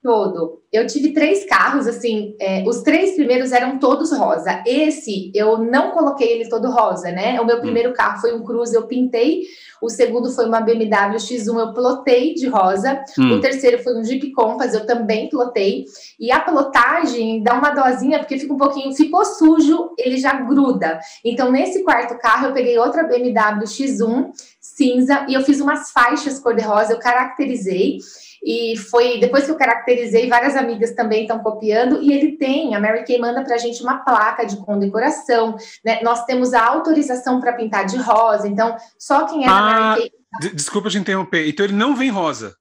Todo. 0.01 0.61
Eu 0.71 0.87
tive 0.87 1.11
três 1.11 1.45
carros, 1.45 1.85
assim, 1.85 2.33
é, 2.39 2.63
os 2.65 2.83
três 2.83 3.15
primeiros 3.15 3.51
eram 3.51 3.79
todos 3.79 4.13
rosa. 4.13 4.63
Esse, 4.65 5.29
eu 5.35 5.57
não 5.57 5.91
coloquei 5.91 6.31
ele 6.31 6.47
todo 6.47 6.71
rosa, 6.71 7.11
né? 7.11 7.39
O 7.41 7.45
meu 7.45 7.57
hum. 7.57 7.61
primeiro 7.61 7.91
carro 7.91 8.21
foi 8.21 8.33
um 8.33 8.41
Cruze, 8.41 8.75
eu 8.75 8.87
pintei. 8.87 9.41
O 9.81 9.89
segundo 9.89 10.31
foi 10.31 10.45
uma 10.45 10.61
BMW 10.61 11.17
X1, 11.17 11.59
eu 11.59 11.73
plotei 11.73 12.33
de 12.33 12.47
rosa. 12.47 13.03
Hum. 13.17 13.33
O 13.33 13.41
terceiro 13.41 13.83
foi 13.83 13.97
um 13.97 14.03
Jeep 14.03 14.31
Compass, 14.31 14.73
eu 14.73 14.85
também 14.85 15.27
plotei. 15.27 15.83
E 16.17 16.31
a 16.31 16.39
plotagem 16.39 17.43
dá 17.43 17.55
uma 17.55 17.71
dosinha, 17.71 18.19
porque 18.19 18.37
fica 18.37 18.53
um 18.53 18.57
pouquinho, 18.57 18.95
ficou 18.95 19.25
sujo, 19.25 19.91
ele 19.97 20.17
já 20.17 20.33
gruda. 20.33 20.97
Então, 21.25 21.51
nesse 21.51 21.83
quarto 21.83 22.17
carro, 22.19 22.47
eu 22.47 22.53
peguei 22.53 22.77
outra 22.77 23.03
BMW 23.03 23.65
X1 23.65 24.31
cinza 24.79 25.25
e 25.27 25.33
eu 25.33 25.41
fiz 25.41 25.59
umas 25.59 25.91
faixas 25.91 26.39
cor-de-rosa, 26.39 26.93
eu 26.93 26.99
caracterizei. 26.99 27.97
E 28.43 28.77
foi 28.77 29.19
depois 29.19 29.45
que 29.45 29.51
eu 29.51 29.55
caracterizei, 29.55 30.29
várias 30.29 30.55
amigas 30.55 30.91
também 30.91 31.23
estão 31.23 31.39
copiando, 31.39 32.01
e 32.01 32.11
ele 32.11 32.37
tem, 32.37 32.75
a 32.75 32.79
Mary 32.79 33.03
Kay 33.05 33.19
manda 33.19 33.43
para 33.43 33.55
a 33.55 33.57
gente 33.57 33.81
uma 33.81 33.97
placa 33.97 34.45
de 34.45 34.57
condecoração, 34.57 35.55
né? 35.83 35.99
Nós 36.01 36.25
temos 36.25 36.53
a 36.53 36.65
autorização 36.65 37.39
para 37.39 37.53
pintar 37.53 37.85
de 37.85 37.97
rosa, 37.97 38.47
então 38.47 38.75
só 38.97 39.25
quem 39.25 39.45
é 39.45 39.47
ah, 39.47 39.53
da 39.53 39.61
Mary 39.61 40.01
Kay. 40.01 40.51
Desculpa 40.53 40.89
te 40.89 40.97
interromper, 40.97 41.47
então 41.47 41.65
ele 41.65 41.73
não 41.73 41.95
vem 41.95 42.09
rosa. 42.09 42.58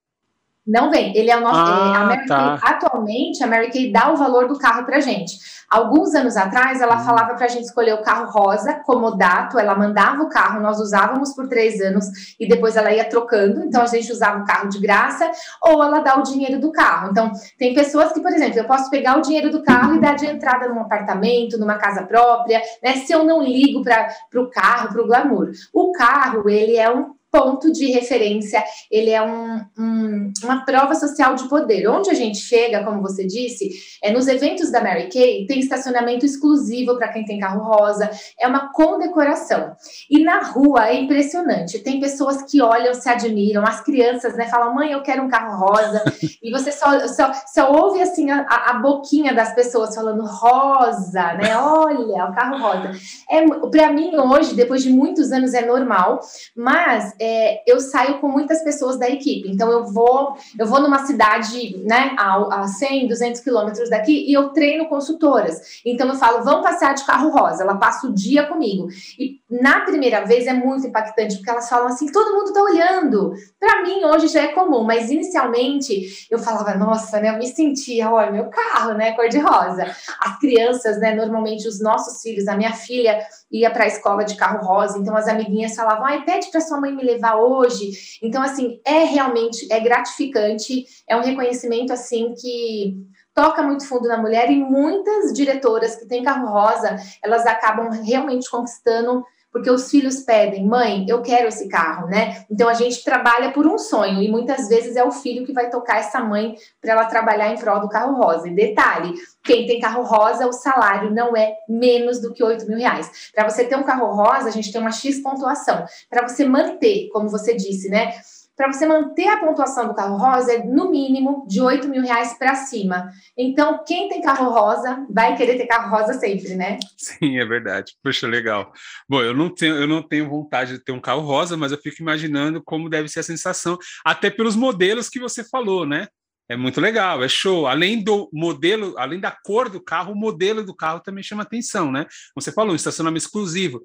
Não 0.69 0.91
vem. 0.91 1.17
Ele 1.17 1.31
é 1.31 1.37
o 1.37 1.41
nosso. 1.41 1.59
Ah, 1.59 2.03
a 2.03 2.05
Mary 2.05 2.27
tá. 2.27 2.59
Kay, 2.59 2.71
atualmente, 2.75 3.43
a 3.43 3.47
Mary 3.47 3.71
Kay 3.71 3.91
dá 3.91 4.13
o 4.13 4.17
valor 4.17 4.47
do 4.47 4.59
carro 4.59 4.85
para 4.85 5.01
gente. 5.01 5.39
Alguns 5.71 6.15
anos 6.15 6.37
atrás, 6.37 6.81
ela 6.81 6.97
hum. 6.97 7.05
falava 7.05 7.35
para 7.35 7.47
a 7.47 7.49
gente 7.49 7.65
escolher 7.65 7.95
o 7.95 8.03
carro 8.03 8.31
rosa, 8.31 8.75
comodato. 8.85 9.59
Ela 9.59 9.75
mandava 9.75 10.23
o 10.23 10.29
carro, 10.29 10.61
nós 10.61 10.79
usávamos 10.79 11.35
por 11.35 11.49
três 11.49 11.81
anos 11.81 12.07
e 12.39 12.47
depois 12.47 12.77
ela 12.77 12.93
ia 12.93 13.09
trocando. 13.09 13.65
Então, 13.65 13.81
a 13.81 13.87
gente 13.87 14.13
usava 14.13 14.43
o 14.43 14.45
carro 14.45 14.69
de 14.69 14.79
graça 14.79 15.31
ou 15.63 15.83
ela 15.83 16.01
dá 16.01 16.19
o 16.19 16.23
dinheiro 16.23 16.61
do 16.61 16.71
carro. 16.71 17.11
Então, 17.11 17.33
tem 17.59 17.73
pessoas 17.73 18.13
que, 18.13 18.21
por 18.21 18.31
exemplo, 18.31 18.59
eu 18.59 18.65
posso 18.65 18.91
pegar 18.91 19.17
o 19.17 19.23
dinheiro 19.23 19.51
do 19.51 19.63
carro 19.63 19.95
e 19.95 20.01
dar 20.01 20.17
de 20.17 20.27
entrada 20.27 20.69
num 20.69 20.81
apartamento, 20.81 21.57
numa 21.57 21.79
casa 21.79 22.03
própria, 22.03 22.61
né? 22.83 22.97
Se 22.97 23.13
eu 23.13 23.25
não 23.25 23.43
ligo 23.43 23.83
para 23.83 24.11
o 24.37 24.51
carro, 24.51 24.93
para 24.93 25.03
o 25.03 25.07
glamour. 25.07 25.51
O 25.73 25.93
carro, 25.93 26.49
ele 26.49 26.77
é 26.77 26.91
um 26.91 27.18
ponto 27.31 27.71
de 27.73 27.87
referência, 27.91 28.65
ele 28.91 29.11
é 29.11 29.23
um, 29.23 29.61
um, 29.79 30.33
uma 30.43 30.65
prova 30.65 30.95
social 30.95 31.35
de 31.35 31.49
poder. 31.49 31.87
Onde 31.89 32.11
a 32.11 32.15
gente 32.15 32.39
chega, 32.39 32.85
como 32.85 33.03
você 33.03 33.27
disse, 33.27 33.71
é 34.03 34.11
nos 34.11 34.27
eventos 34.27 34.71
da 34.71 34.83
Mary 34.83 35.09
Kay, 35.13 35.47
tem 35.47 35.61
estacionamento 35.61 36.25
exclusivo 36.25 36.97
para 36.97 37.09
quem 37.09 37.25
tem 37.25 37.39
carro 37.39 37.63
rosa, 37.63 38.11
é 38.39 38.47
uma 38.47 38.73
condecoração. 38.73 39.77
E 40.11 40.23
na 40.25 40.43
rua 40.43 40.89
é 40.89 40.95
impressionante, 40.95 41.81
tem 41.81 42.01
pessoas 42.01 42.43
que 42.43 42.63
olham, 42.63 42.95
se 42.95 43.09
admiram, 43.09 43.63
as 43.63 43.83
crianças, 43.83 44.35
né, 44.37 44.47
falam, 44.47 44.75
mãe, 44.75 44.93
eu 44.93 45.03
quero 45.03 45.23
um 45.23 45.29
carro 45.29 45.67
rosa, 45.67 46.03
e 46.43 46.51
você 46.51 46.73
só, 46.73 47.07
só, 47.09 47.33
só 47.53 47.73
ouve, 47.73 48.01
assim, 48.01 48.31
a, 48.31 48.41
a 48.41 48.75
boquinha 48.75 49.35
das 49.35 49.55
pessoas 49.55 49.95
falando 49.95 50.25
rosa, 50.25 51.35
né, 51.35 51.57
olha, 51.57 52.25
o 52.25 52.35
carro 52.35 52.59
rosa. 52.59 52.93
É, 53.31 53.45
para 53.71 53.93
mim, 53.93 54.17
hoje, 54.17 54.55
depois 54.55 54.83
de 54.83 54.91
muitos 54.91 55.31
anos, 55.33 55.53
é 55.53 55.65
normal, 55.65 56.21
mas 56.57 57.18
é, 57.21 57.63
eu 57.71 57.81
saio 57.81 58.19
com 58.21 58.29
muitas 58.29 58.63
pessoas 58.63 58.99
da 58.99 59.09
equipe. 59.09 59.51
Então, 59.51 59.71
eu 59.71 59.87
vou, 59.87 60.37
eu 60.59 60.67
vou 60.67 60.81
numa 60.81 61.07
cidade, 61.07 61.77
né, 61.85 62.15
a, 62.19 62.63
a 62.63 62.69
100, 62.69 63.09
200 63.09 63.41
quilômetros 63.41 63.91
daqui 63.91 64.25
e 64.29 64.33
eu 64.33 64.51
treino 64.51 64.89
consultoras. 64.89 65.81
Então, 65.85 66.09
eu 66.09 66.15
falo, 66.15 66.45
vamos 66.45 66.63
passear 66.63 66.95
de 66.95 67.05
carro 67.05 67.31
rosa. 67.31 67.63
Ela 67.63 67.77
passa 67.77 68.07
o 68.07 68.13
dia 68.13 68.47
comigo. 68.47 68.89
E 69.19 69.41
na 69.51 69.81
primeira 69.81 70.25
vez 70.27 70.47
é 70.47 70.53
muito 70.53 70.87
impactante, 70.87 71.37
porque 71.37 71.51
elas 71.51 71.69
falam 71.69 71.87
assim: 71.87 72.11
todo 72.13 72.35
mundo 72.35 72.53
tá 72.53 72.63
olhando. 72.63 73.33
Para 73.59 73.83
mim, 73.83 74.05
hoje 74.05 74.29
já 74.29 74.43
é 74.43 74.49
comum, 74.49 74.85
mas 74.85 75.11
inicialmente 75.11 76.27
eu 76.31 76.39
falava, 76.39 76.75
nossa, 76.75 77.19
né? 77.19 77.31
Eu 77.31 77.39
me 77.39 77.47
sentia, 77.47 78.11
olha, 78.11 78.31
meu 78.31 78.51
carro, 78.51 78.93
né? 78.93 79.13
Cor-de-rosa. 79.13 79.85
As 80.21 80.39
crianças, 80.39 81.01
né? 81.01 81.15
Normalmente 81.15 81.67
os 81.67 81.81
nossos 81.81 82.21
filhos, 82.21 82.47
a 82.47 82.57
minha 82.57 82.75
filha 82.75 83.19
ia 83.51 83.71
para 83.71 83.85
a 83.85 83.89
escola 83.89 84.25
de 84.25 84.37
carro 84.37 84.67
rosa, 84.67 84.99
então 84.99 85.17
as 85.17 85.27
amiguinhas 85.27 85.75
falavam, 85.75 86.05
ai, 86.05 86.23
pede 86.25 86.51
para 86.51 86.61
sua 86.61 86.79
mãe 86.79 86.95
me 86.95 87.03
levar 87.03 87.37
hoje. 87.37 87.91
Então, 88.23 88.43
assim, 88.43 88.81
é 88.85 89.05
realmente 89.05 89.67
é 89.73 89.81
gratificante, 89.81 90.85
é 91.09 91.17
um 91.17 91.23
reconhecimento 91.23 91.91
assim 91.91 92.35
que 92.35 92.97
toca 93.35 93.63
muito 93.63 93.87
fundo 93.87 94.09
na 94.09 94.19
mulher 94.19 94.51
e 94.51 94.57
muitas 94.57 95.33
diretoras 95.33 95.95
que 95.95 96.07
têm 96.07 96.25
carro 96.25 96.49
rosa, 96.49 96.97
elas 97.23 97.47
acabam 97.47 97.89
realmente 98.03 98.51
conquistando 98.51 99.25
porque 99.53 99.71
os 99.71 99.91
filhos 99.91 100.21
pedem, 100.21 100.67
mãe, 100.67 101.07
eu 101.09 101.23
quero 101.23 101.49
esse 101.49 101.69
carro, 101.69 102.07
né? 102.09 102.45
Então 102.51 102.69
a 102.69 102.75
gente 102.75 103.03
trabalha 103.03 103.51
por 103.53 103.67
um 103.67 103.79
sonho 103.79 104.23
e 104.23 104.29
muitas 104.29 104.69
vezes 104.69 104.97
é 104.97 105.05
o 105.05 105.11
filho 105.11 105.45
que 105.47 105.53
vai 105.53 105.71
tocar 105.71 105.99
essa 105.99 106.21
mãe 106.21 106.55
para 106.81 106.93
ela 106.93 107.05
trabalhar 107.07 107.53
em 107.53 107.59
prol 107.59 107.81
do 107.81 107.89
carro 107.89 108.15
rosa. 108.15 108.49
E 108.49 108.55
detalhe, 108.55 109.15
quem 109.43 109.67
tem 109.67 109.81
carro 109.81 110.03
rosa, 110.03 110.47
o 110.47 110.53
salário 110.53 111.11
não 111.11 111.37
é 111.37 111.55
menos 111.69 112.21
do 112.21 112.33
que 112.33 112.45
8 112.45 112.67
mil 112.67 112.79
reais. 112.79 113.31
Para 113.35 113.49
você 113.49 113.65
ter 113.65 113.77
um 113.77 113.83
carro 113.83 114.15
rosa, 114.15 114.49
a 114.49 114.53
gente 114.53 114.71
tem 114.71 114.81
uma 114.81 114.93
X 114.93 115.21
pontuação. 115.23 115.85
Para 116.11 116.29
você 116.29 116.45
manter, 116.45 117.09
como 117.13 117.29
você 117.29 117.55
disse, 117.55 117.89
né? 117.89 118.13
Para 118.59 118.73
você 118.73 118.85
manter 118.85 119.29
a 119.29 119.39
pontuação 119.39 119.87
do 119.87 119.95
carro 119.95 120.17
rosa 120.17 120.53
é 120.53 120.65
no 120.65 120.91
mínimo 120.91 121.47
de 121.47 121.61
8 121.61 121.87
mil 121.87 122.03
reais 122.03 122.37
para 122.37 122.57
cima. 122.57 123.09
Então, 123.37 123.85
quem 123.87 124.09
tem 124.09 124.21
carro 124.21 124.51
rosa 124.51 125.07
vai 125.09 125.37
querer 125.37 125.57
ter 125.57 125.67
carro 125.69 125.97
rosa 125.97 126.15
sempre, 126.15 126.57
né? 126.57 126.77
Sim, 126.97 127.39
é 127.39 127.47
verdade. 127.47 127.95
Poxa, 128.03 128.27
legal. 128.27 128.73
Bom, 129.09 129.23
eu 129.23 129.33
não 129.33 129.49
tenho, 129.49 129.77
eu 129.77 129.87
não 129.87 130.03
tenho 130.03 130.29
vontade 130.29 130.73
de 130.73 130.81
ter 130.81 130.91
um 130.91 131.01
carro 131.01 131.21
rosa, 131.21 131.57
mas 131.57 131.71
eu 131.71 131.79
fico 131.79 132.03
imaginando 132.03 132.61
como 132.61 132.91
deve 132.91 133.09
ser 133.09 133.21
a 133.21 133.23
sensação, 133.23 133.79
até 134.05 134.29
pelos 134.29 134.57
modelos 134.57 135.09
que 135.09 135.21
você 135.21 135.45
falou, 135.45 135.87
né? 135.87 136.09
É 136.49 136.57
muito 136.57 136.81
legal, 136.81 137.23
é 137.23 137.29
show. 137.29 137.69
Além 137.69 138.03
do 138.03 138.29
modelo, 138.33 138.95
além 138.99 139.21
da 139.21 139.31
cor 139.31 139.69
do 139.69 139.81
carro, 139.81 140.15
o 140.15 140.17
modelo 140.19 140.65
do 140.65 140.75
carro 140.75 140.99
também 140.99 141.23
chama 141.23 141.45
atenção, 141.45 141.93
né? 141.93 142.07
Você 142.35 142.51
falou, 142.51 142.73
um 142.73 142.77
estacionamento 142.77 143.25
exclusivo. 143.25 143.81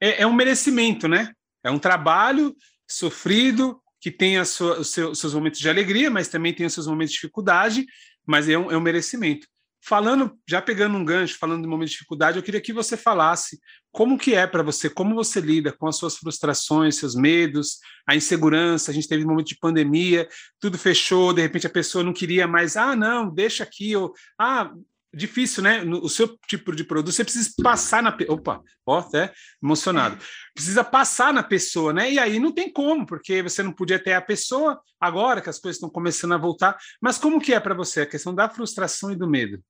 É, 0.00 0.22
é 0.22 0.26
um 0.26 0.32
merecimento, 0.32 1.08
né? 1.08 1.32
É 1.64 1.70
um 1.72 1.78
trabalho 1.78 2.54
sofrido, 2.88 3.81
que 4.02 4.10
tem 4.10 4.44
sua, 4.44 4.80
os, 4.80 4.88
seus, 4.88 5.20
seus 5.20 5.32
momentos 5.32 5.60
de 5.60 5.68
alegria, 5.68 6.10
mas 6.10 6.26
também 6.26 6.52
tem 6.52 6.66
os 6.66 6.74
seus 6.74 6.88
momentos 6.88 7.12
de 7.12 7.20
dificuldade, 7.20 7.86
mas 8.26 8.48
é 8.48 8.58
um, 8.58 8.68
é 8.68 8.76
um 8.76 8.80
merecimento. 8.80 9.46
Falando, 9.84 10.36
já 10.48 10.60
pegando 10.60 10.96
um 10.96 11.04
gancho, 11.04 11.38
falando 11.38 11.62
de 11.62 11.68
momento 11.68 11.88
de 11.88 11.94
dificuldade, 11.94 12.36
eu 12.36 12.42
queria 12.42 12.60
que 12.60 12.72
você 12.72 12.96
falasse 12.96 13.58
como 13.92 14.18
que 14.18 14.34
é 14.34 14.44
para 14.44 14.62
você, 14.62 14.90
como 14.90 15.14
você 15.14 15.40
lida 15.40 15.72
com 15.72 15.86
as 15.86 15.96
suas 15.96 16.16
frustrações, 16.16 16.96
seus 16.96 17.14
medos, 17.14 17.78
a 18.06 18.16
insegurança. 18.16 18.90
A 18.90 18.94
gente 18.94 19.08
teve 19.08 19.24
um 19.24 19.28
momento 19.28 19.48
de 19.48 19.58
pandemia, 19.58 20.28
tudo 20.58 20.76
fechou, 20.76 21.32
de 21.32 21.42
repente 21.42 21.66
a 21.66 21.70
pessoa 21.70 22.02
não 22.02 22.12
queria 22.12 22.46
mais, 22.46 22.76
ah, 22.76 22.96
não, 22.96 23.32
deixa 23.32 23.62
aqui, 23.62 23.94
ou 23.94 24.12
ah, 24.38 24.72
difícil, 25.12 25.62
né? 25.62 25.82
No, 25.84 26.02
o 26.02 26.08
seu 26.08 26.36
tipo 26.46 26.74
de 26.74 26.84
produto, 26.84 27.12
você 27.12 27.24
precisa 27.24 27.50
passar 27.62 28.02
na. 28.02 28.16
Opa, 28.28 28.62
ó, 28.86 28.98
até 28.98 29.32
emocionado. 29.62 30.18
Precisa 30.54 30.82
passar 30.82 31.32
na 31.32 31.42
pessoa, 31.42 31.92
né? 31.92 32.10
E 32.10 32.18
aí 32.18 32.38
não 32.38 32.52
tem 32.52 32.72
como, 32.72 33.06
porque 33.06 33.42
você 33.42 33.62
não 33.62 33.72
podia 33.72 34.02
ter 34.02 34.14
a 34.14 34.22
pessoa 34.22 34.80
agora 35.00 35.40
que 35.40 35.50
as 35.50 35.58
coisas 35.58 35.76
estão 35.76 35.90
começando 35.90 36.32
a 36.32 36.38
voltar. 36.38 36.78
Mas 37.00 37.18
como 37.18 37.40
que 37.40 37.52
é 37.52 37.60
para 37.60 37.74
você 37.74 38.02
a 38.02 38.06
questão 38.06 38.34
da 38.34 38.48
frustração 38.48 39.10
e 39.10 39.16
do 39.16 39.28
medo? 39.28 39.62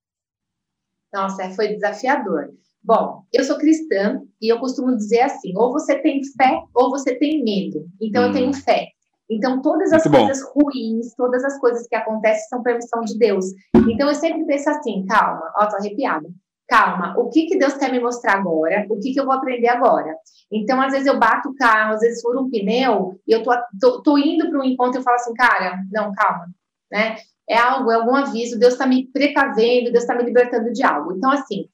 Nossa, 1.12 1.50
foi 1.50 1.68
desafiador. 1.68 2.50
Bom, 2.82 3.24
eu 3.32 3.44
sou 3.44 3.58
cristã 3.58 4.22
e 4.40 4.52
eu 4.52 4.58
costumo 4.58 4.96
dizer 4.96 5.20
assim: 5.20 5.56
ou 5.56 5.72
você 5.72 5.98
tem 6.00 6.20
fé 6.36 6.62
ou 6.74 6.90
você 6.90 7.14
tem 7.14 7.42
medo. 7.44 7.88
Então 8.00 8.22
hum. 8.22 8.26
eu 8.26 8.32
tenho 8.32 8.48
hum. 8.50 8.54
fé. 8.54 8.88
Então, 9.32 9.62
todas 9.62 9.92
as 9.92 10.04
Muito 10.04 10.18
coisas 10.18 10.42
bom. 10.42 10.62
ruins, 10.62 11.14
todas 11.14 11.44
as 11.44 11.58
coisas 11.58 11.86
que 11.86 11.94
acontecem 11.94 12.48
são 12.48 12.62
permissão 12.62 13.00
de 13.02 13.18
Deus. 13.18 13.46
Então, 13.88 14.08
eu 14.08 14.14
sempre 14.14 14.44
penso 14.44 14.68
assim, 14.68 15.04
calma, 15.06 15.50
ó, 15.56 15.66
tô 15.66 15.76
arrepiada. 15.76 16.28
Calma, 16.68 17.14
o 17.18 17.28
que, 17.28 17.46
que 17.46 17.58
Deus 17.58 17.74
quer 17.74 17.90
me 17.90 18.00
mostrar 18.00 18.34
agora? 18.34 18.86
O 18.88 18.98
que, 18.98 19.12
que 19.12 19.20
eu 19.20 19.24
vou 19.24 19.34
aprender 19.34 19.68
agora? 19.68 20.14
Então, 20.50 20.80
às 20.80 20.92
vezes 20.92 21.06
eu 21.06 21.18
bato 21.18 21.50
o 21.50 21.54
carro, 21.54 21.94
às 21.94 22.00
vezes 22.00 22.22
furo 22.22 22.42
um 22.42 22.50
pneu, 22.50 23.20
e 23.26 23.32
eu 23.32 23.42
tô, 23.42 23.50
tô, 23.80 24.02
tô 24.02 24.18
indo 24.18 24.48
para 24.48 24.58
um 24.58 24.64
encontro 24.64 24.96
e 24.96 25.00
eu 25.00 25.02
falo 25.02 25.16
assim, 25.16 25.34
cara, 25.34 25.82
não, 25.90 26.12
calma, 26.12 26.46
né? 26.90 27.16
É 27.48 27.58
algo, 27.58 27.90
é 27.90 27.96
algum 27.96 28.14
aviso, 28.14 28.58
Deus 28.58 28.74
está 28.74 28.86
me 28.86 29.06
precavendo, 29.06 29.90
Deus 29.90 30.04
está 30.04 30.14
me 30.14 30.22
libertando 30.22 30.72
de 30.72 30.82
algo. 30.82 31.12
Então, 31.14 31.30
assim, 31.30 31.66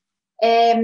é, 0.43 0.75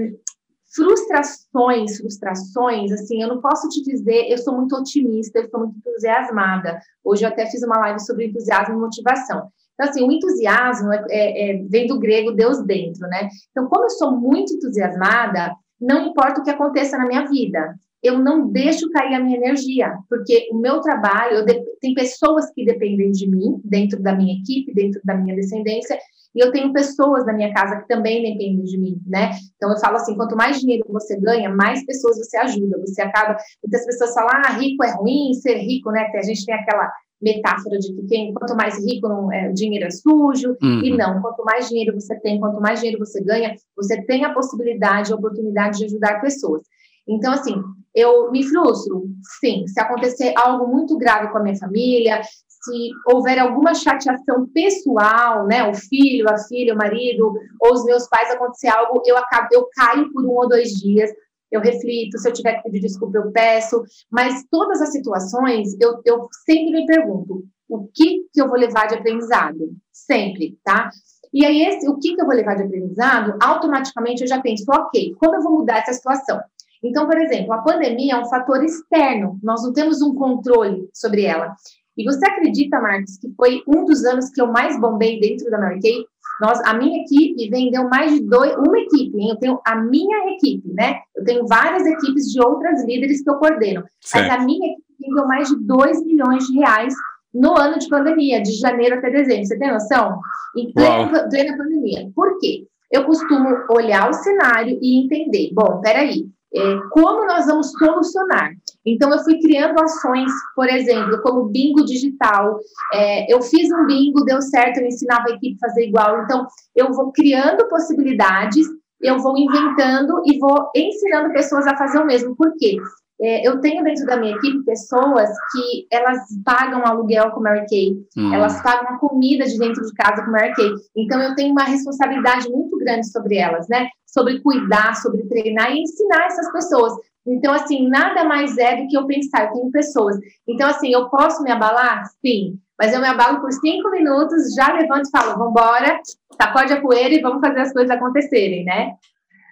frustrações, 0.74 1.98
frustrações, 1.98 2.90
assim, 2.92 3.22
eu 3.22 3.28
não 3.28 3.40
posso 3.40 3.68
te 3.68 3.82
dizer, 3.82 4.26
eu 4.28 4.38
sou 4.38 4.54
muito 4.54 4.74
otimista, 4.76 5.38
eu 5.38 5.48
sou 5.48 5.60
muito 5.60 5.78
entusiasmada. 5.78 6.80
Hoje 7.04 7.24
eu 7.24 7.28
até 7.28 7.46
fiz 7.46 7.62
uma 7.62 7.78
live 7.78 8.00
sobre 8.00 8.26
entusiasmo 8.26 8.74
e 8.74 8.78
motivação. 8.78 9.48
Então, 9.74 9.90
assim, 9.90 10.04
o 10.04 10.10
entusiasmo 10.10 10.92
é, 10.92 11.04
é, 11.10 11.50
é, 11.50 11.62
vem 11.68 11.86
do 11.86 11.98
grego 11.98 12.32
Deus 12.32 12.64
dentro, 12.64 13.06
né? 13.08 13.28
Então, 13.50 13.68
como 13.68 13.84
eu 13.84 13.90
sou 13.90 14.12
muito 14.12 14.54
entusiasmada, 14.54 15.54
não 15.80 16.06
importa 16.06 16.40
o 16.40 16.44
que 16.44 16.50
aconteça 16.50 16.96
na 16.96 17.06
minha 17.06 17.26
vida, 17.26 17.74
eu 18.02 18.18
não 18.18 18.48
deixo 18.48 18.90
cair 18.90 19.14
a 19.14 19.20
minha 19.20 19.36
energia, 19.36 19.96
porque 20.08 20.48
o 20.52 20.58
meu 20.58 20.80
trabalho, 20.80 21.44
de, 21.44 21.54
tem 21.80 21.94
pessoas 21.94 22.50
que 22.52 22.64
dependem 22.64 23.10
de 23.10 23.28
mim, 23.28 23.60
dentro 23.64 24.00
da 24.02 24.14
minha 24.14 24.34
equipe, 24.34 24.74
dentro 24.74 25.00
da 25.04 25.14
minha 25.14 25.34
descendência, 25.34 25.98
e 26.34 26.44
eu 26.44 26.50
tenho 26.50 26.72
pessoas 26.72 27.24
na 27.24 27.32
minha 27.32 27.52
casa 27.52 27.76
que 27.76 27.88
também 27.88 28.22
dependem 28.22 28.64
de 28.64 28.78
mim, 28.78 29.00
né? 29.06 29.30
Então 29.56 29.70
eu 29.70 29.78
falo 29.78 29.96
assim, 29.96 30.16
quanto 30.16 30.36
mais 30.36 30.60
dinheiro 30.60 30.84
você 30.88 31.18
ganha, 31.18 31.48
mais 31.48 31.84
pessoas 31.86 32.18
você 32.18 32.36
ajuda. 32.38 32.78
Você 32.80 33.00
acaba, 33.02 33.36
muitas 33.62 33.86
pessoas 33.86 34.12
falam, 34.12 34.30
ah, 34.44 34.52
rico 34.52 34.82
é 34.82 34.92
ruim, 34.94 35.32
ser 35.34 35.58
rico, 35.58 35.90
né? 35.90 36.10
A 36.14 36.22
gente 36.22 36.44
tem 36.44 36.54
aquela 36.54 36.90
metáfora 37.22 37.78
de 37.78 37.94
que 37.94 38.06
quem, 38.06 38.34
quanto 38.34 38.54
mais 38.54 38.84
rico 38.84 39.08
não 39.08 39.32
é, 39.32 39.48
o 39.48 39.54
dinheiro 39.54 39.86
é 39.86 39.90
sujo, 39.90 40.56
uhum. 40.62 40.82
e 40.82 40.96
não, 40.96 41.22
quanto 41.22 41.42
mais 41.44 41.68
dinheiro 41.68 41.98
você 41.98 42.18
tem, 42.20 42.38
quanto 42.38 42.60
mais 42.60 42.80
dinheiro 42.80 42.98
você 42.98 43.22
ganha, 43.22 43.54
você 43.74 44.02
tem 44.02 44.24
a 44.24 44.34
possibilidade, 44.34 45.12
a 45.12 45.16
oportunidade 45.16 45.78
de 45.78 45.84
ajudar 45.86 46.20
pessoas. 46.20 46.62
Então, 47.08 47.32
assim, 47.32 47.54
eu 47.94 48.30
me 48.30 48.42
frustro, 48.42 49.06
sim, 49.40 49.66
se 49.66 49.80
acontecer 49.80 50.34
algo 50.36 50.66
muito 50.66 50.98
grave 50.98 51.30
com 51.30 51.38
a 51.38 51.42
minha 51.42 51.56
família, 51.56 52.20
se 52.64 52.90
houver 53.06 53.38
alguma 53.38 53.74
chateação 53.74 54.46
pessoal, 54.52 55.46
né, 55.46 55.68
o 55.68 55.74
filho, 55.74 56.28
a 56.28 56.38
filha, 56.38 56.74
o 56.74 56.76
marido, 56.76 57.34
ou 57.60 57.72
os 57.72 57.84
meus 57.84 58.08
pais 58.08 58.30
acontecer 58.30 58.68
algo, 58.68 59.02
eu 59.04 59.16
acabo, 59.16 59.48
eu 59.52 59.68
caio 59.74 60.12
por 60.12 60.24
um 60.24 60.30
ou 60.30 60.48
dois 60.48 60.70
dias, 60.70 61.10
eu 61.50 61.60
reflito, 61.60 62.18
se 62.18 62.28
eu 62.28 62.32
tiver 62.32 62.54
que 62.54 62.62
pedir 62.64 62.80
desculpa, 62.80 63.18
eu 63.18 63.30
peço, 63.30 63.82
mas 64.10 64.44
todas 64.50 64.80
as 64.80 64.90
situações, 64.90 65.76
eu, 65.80 66.00
eu 66.04 66.28
sempre 66.44 66.72
me 66.72 66.86
pergunto, 66.86 67.44
o 67.68 67.86
que 67.94 68.26
que 68.32 68.40
eu 68.40 68.48
vou 68.48 68.58
levar 68.58 68.86
de 68.86 68.94
aprendizado? 68.94 69.70
Sempre, 69.92 70.58
tá? 70.64 70.90
E 71.32 71.44
aí, 71.44 71.62
esse, 71.62 71.88
o 71.88 71.98
que 71.98 72.14
que 72.14 72.20
eu 72.20 72.26
vou 72.26 72.34
levar 72.34 72.54
de 72.54 72.62
aprendizado? 72.62 73.36
Automaticamente 73.42 74.22
eu 74.22 74.28
já 74.28 74.40
penso, 74.40 74.64
ok, 74.70 75.14
como 75.18 75.36
eu 75.36 75.42
vou 75.42 75.58
mudar 75.58 75.78
essa 75.78 75.92
situação? 75.92 76.40
Então, 76.82 77.06
por 77.06 77.18
exemplo, 77.18 77.52
a 77.52 77.62
pandemia 77.62 78.14
é 78.14 78.20
um 78.20 78.28
fator 78.28 78.62
externo, 78.62 79.38
nós 79.42 79.62
não 79.62 79.72
temos 79.72 80.02
um 80.02 80.14
controle 80.14 80.88
sobre 80.92 81.24
ela. 81.24 81.56
E 81.96 82.04
você 82.04 82.26
acredita, 82.26 82.80
Marcos, 82.80 83.18
que 83.18 83.32
foi 83.36 83.62
um 83.66 83.84
dos 83.84 84.04
anos 84.04 84.30
que 84.30 84.40
eu 84.40 84.46
mais 84.48 84.78
bombei 84.80 85.20
dentro 85.20 85.50
da 85.50 85.58
Mary 85.58 85.80
Kay? 85.80 86.04
Nós, 86.40 86.60
a 86.64 86.74
minha 86.74 87.02
equipe 87.02 87.48
vendeu 87.48 87.88
mais 87.88 88.12
de 88.12 88.20
dois, 88.20 88.52
uma 88.56 88.78
equipe, 88.78 89.16
hein? 89.16 89.30
eu 89.30 89.36
tenho 89.36 89.60
a 89.64 89.76
minha 89.76 90.34
equipe, 90.34 90.72
né? 90.72 90.98
Eu 91.14 91.24
tenho 91.24 91.46
várias 91.46 91.86
equipes 91.86 92.24
de 92.24 92.40
outras 92.40 92.84
líderes 92.84 93.22
que 93.22 93.30
eu 93.30 93.36
coordeno, 93.36 93.84
certo. 94.00 94.28
mas 94.28 94.40
a 94.40 94.44
minha 94.44 94.72
equipe 94.72 94.84
vendeu 95.00 95.26
mais 95.26 95.48
de 95.48 95.56
2 95.64 96.04
milhões 96.04 96.44
de 96.46 96.58
reais 96.58 96.92
no 97.32 97.56
ano 97.56 97.78
de 97.78 97.88
pandemia, 97.88 98.42
de 98.42 98.52
janeiro 98.52 98.96
até 98.96 99.10
dezembro. 99.10 99.44
Você 99.44 99.58
tem 99.58 99.72
noção? 99.72 100.18
Em 100.56 100.72
plena, 100.72 101.28
plena 101.28 101.56
pandemia. 101.56 102.10
Por 102.14 102.38
quê? 102.40 102.66
Eu 102.90 103.04
costumo 103.04 103.48
olhar 103.70 104.08
o 104.08 104.12
cenário 104.12 104.78
e 104.80 105.04
entender. 105.04 105.50
Bom, 105.52 105.80
peraí, 105.80 106.26
é, 106.54 106.60
como 106.90 107.26
nós 107.26 107.46
vamos 107.46 107.72
solucionar? 107.72 108.52
Então, 108.86 109.10
eu 109.10 109.18
fui 109.20 109.40
criando 109.40 109.80
ações, 109.80 110.30
por 110.54 110.68
exemplo, 110.68 111.20
como 111.22 111.48
bingo 111.48 111.84
digital. 111.84 112.58
É, 112.92 113.32
eu 113.32 113.40
fiz 113.40 113.70
um 113.72 113.86
bingo, 113.86 114.24
deu 114.24 114.40
certo, 114.42 114.78
eu 114.78 114.86
ensinava 114.86 115.24
a 115.28 115.34
equipe 115.34 115.56
a 115.62 115.68
fazer 115.68 115.86
igual. 115.86 116.22
Então, 116.22 116.46
eu 116.74 116.92
vou 116.92 117.12
criando 117.12 117.68
possibilidades, 117.68 118.66
eu 119.00 119.18
vou 119.18 119.36
inventando 119.38 120.22
e 120.26 120.38
vou 120.38 120.70
ensinando 120.74 121.32
pessoas 121.32 121.66
a 121.66 121.76
fazer 121.76 121.98
o 121.98 122.06
mesmo. 122.06 122.36
Por 122.36 122.52
quê? 122.58 122.76
É, 123.20 123.46
eu 123.46 123.60
tenho 123.60 123.84
dentro 123.84 124.04
da 124.06 124.16
minha 124.16 124.34
equipe 124.34 124.64
pessoas 124.64 125.30
que 125.52 125.86
elas 125.90 126.18
pagam 126.44 126.84
aluguel 126.84 127.30
com 127.30 127.40
Mary 127.40 127.64
Kay, 127.68 127.96
hum. 128.16 128.34
elas 128.34 128.60
pagam 128.60 128.94
a 128.94 128.98
comida 128.98 129.46
de 129.46 129.56
dentro 129.56 129.82
de 129.82 129.92
casa 129.94 130.24
com 130.24 130.32
Mary 130.32 130.52
Kay. 130.54 130.70
Então 130.96 131.22
eu 131.22 131.34
tenho 131.34 131.52
uma 131.52 131.64
responsabilidade 131.64 132.48
muito 132.50 132.76
grande 132.78 133.10
sobre 133.10 133.36
elas, 133.36 133.68
né? 133.68 133.88
Sobre 134.06 134.40
cuidar, 134.40 134.96
sobre 134.96 135.22
treinar 135.28 135.70
e 135.72 135.82
ensinar 135.82 136.26
essas 136.26 136.50
pessoas. 136.52 136.92
Então, 137.26 137.52
assim, 137.54 137.88
nada 137.88 138.24
mais 138.24 138.58
é 138.58 138.76
do 138.76 138.88
que 138.88 138.96
eu 138.96 139.06
pensar, 139.06 139.46
eu 139.46 139.52
tenho 139.52 139.70
pessoas. 139.70 140.16
Então, 140.46 140.68
assim, 140.68 140.92
eu 140.92 141.08
posso 141.08 141.42
me 141.42 141.50
abalar? 141.50 142.04
Sim. 142.24 142.58
Mas 142.78 142.92
eu 142.92 143.00
me 143.00 143.06
abalo 143.06 143.40
por 143.40 143.52
cinco 143.52 143.90
minutos, 143.90 144.54
já 144.54 144.72
levanto 144.72 145.06
e 145.06 145.10
falo, 145.10 145.38
vambora, 145.38 146.00
sacode 146.36 146.72
a 146.72 146.80
poeira 146.80 147.14
e 147.14 147.20
vamos 147.20 147.40
fazer 147.40 147.60
as 147.60 147.72
coisas 147.72 147.90
acontecerem, 147.90 148.64
né? 148.64 148.94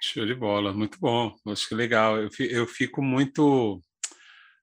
Show 0.02 0.26
de 0.26 0.34
bola, 0.34 0.72
muito 0.72 0.98
bom. 1.00 1.32
Acho 1.46 1.68
que 1.68 1.74
legal. 1.74 2.16
Eu, 2.18 2.28
eu 2.50 2.66
fico 2.66 3.00
muito 3.00 3.80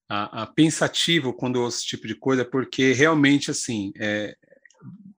a, 0.10 0.44
a 0.44 0.48
pensativo 0.48 1.34
quando 1.34 1.62
ouço 1.62 1.78
esse 1.78 1.88
tipo 1.88 2.08
de 2.08 2.16
coisa, 2.16 2.44
porque 2.44 2.92
realmente, 2.92 3.50
assim, 3.50 3.92
é, 3.98 4.36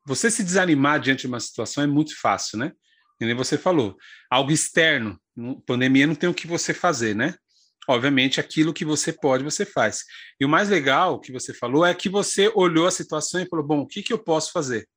você 0.05 0.29
se 0.29 0.43
desanimar 0.43 0.99
diante 0.99 1.21
de 1.21 1.27
uma 1.27 1.39
situação 1.39 1.83
é 1.83 1.87
muito 1.87 2.19
fácil, 2.19 2.59
né? 2.59 2.71
E 3.19 3.25
nem 3.25 3.35
você 3.35 3.57
falou. 3.57 3.95
Algo 4.29 4.51
externo, 4.51 5.19
pandemia 5.65 6.05
não 6.05 6.15
tem 6.15 6.29
o 6.29 6.33
que 6.33 6.47
você 6.47 6.73
fazer, 6.73 7.15
né? 7.15 7.33
Obviamente, 7.87 8.39
aquilo 8.39 8.73
que 8.73 8.85
você 8.85 9.11
pode, 9.11 9.43
você 9.43 9.65
faz. 9.65 10.03
E 10.39 10.45
o 10.45 10.49
mais 10.49 10.69
legal 10.69 11.19
que 11.19 11.31
você 11.31 11.53
falou 11.53 11.85
é 11.85 11.93
que 11.93 12.09
você 12.09 12.51
olhou 12.55 12.85
a 12.85 12.91
situação 12.91 13.41
e 13.41 13.47
falou: 13.47 13.65
bom, 13.65 13.79
o 13.79 13.87
que, 13.87 14.03
que 14.03 14.13
eu 14.13 14.19
posso 14.19 14.51
fazer? 14.51 14.87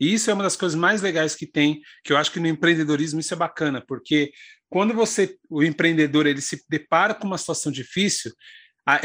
E 0.00 0.14
isso 0.14 0.30
é 0.30 0.34
uma 0.34 0.44
das 0.44 0.56
coisas 0.56 0.78
mais 0.78 1.02
legais 1.02 1.34
que 1.34 1.46
tem, 1.46 1.80
que 2.04 2.12
eu 2.12 2.16
acho 2.16 2.30
que 2.30 2.38
no 2.38 2.46
empreendedorismo 2.46 3.18
isso 3.18 3.34
é 3.34 3.36
bacana, 3.36 3.82
porque 3.86 4.30
quando 4.70 4.94
você, 4.94 5.36
o 5.50 5.62
empreendedor, 5.62 6.26
ele 6.26 6.40
se 6.40 6.62
depara 6.68 7.14
com 7.14 7.26
uma 7.26 7.38
situação 7.38 7.72
difícil, 7.72 8.32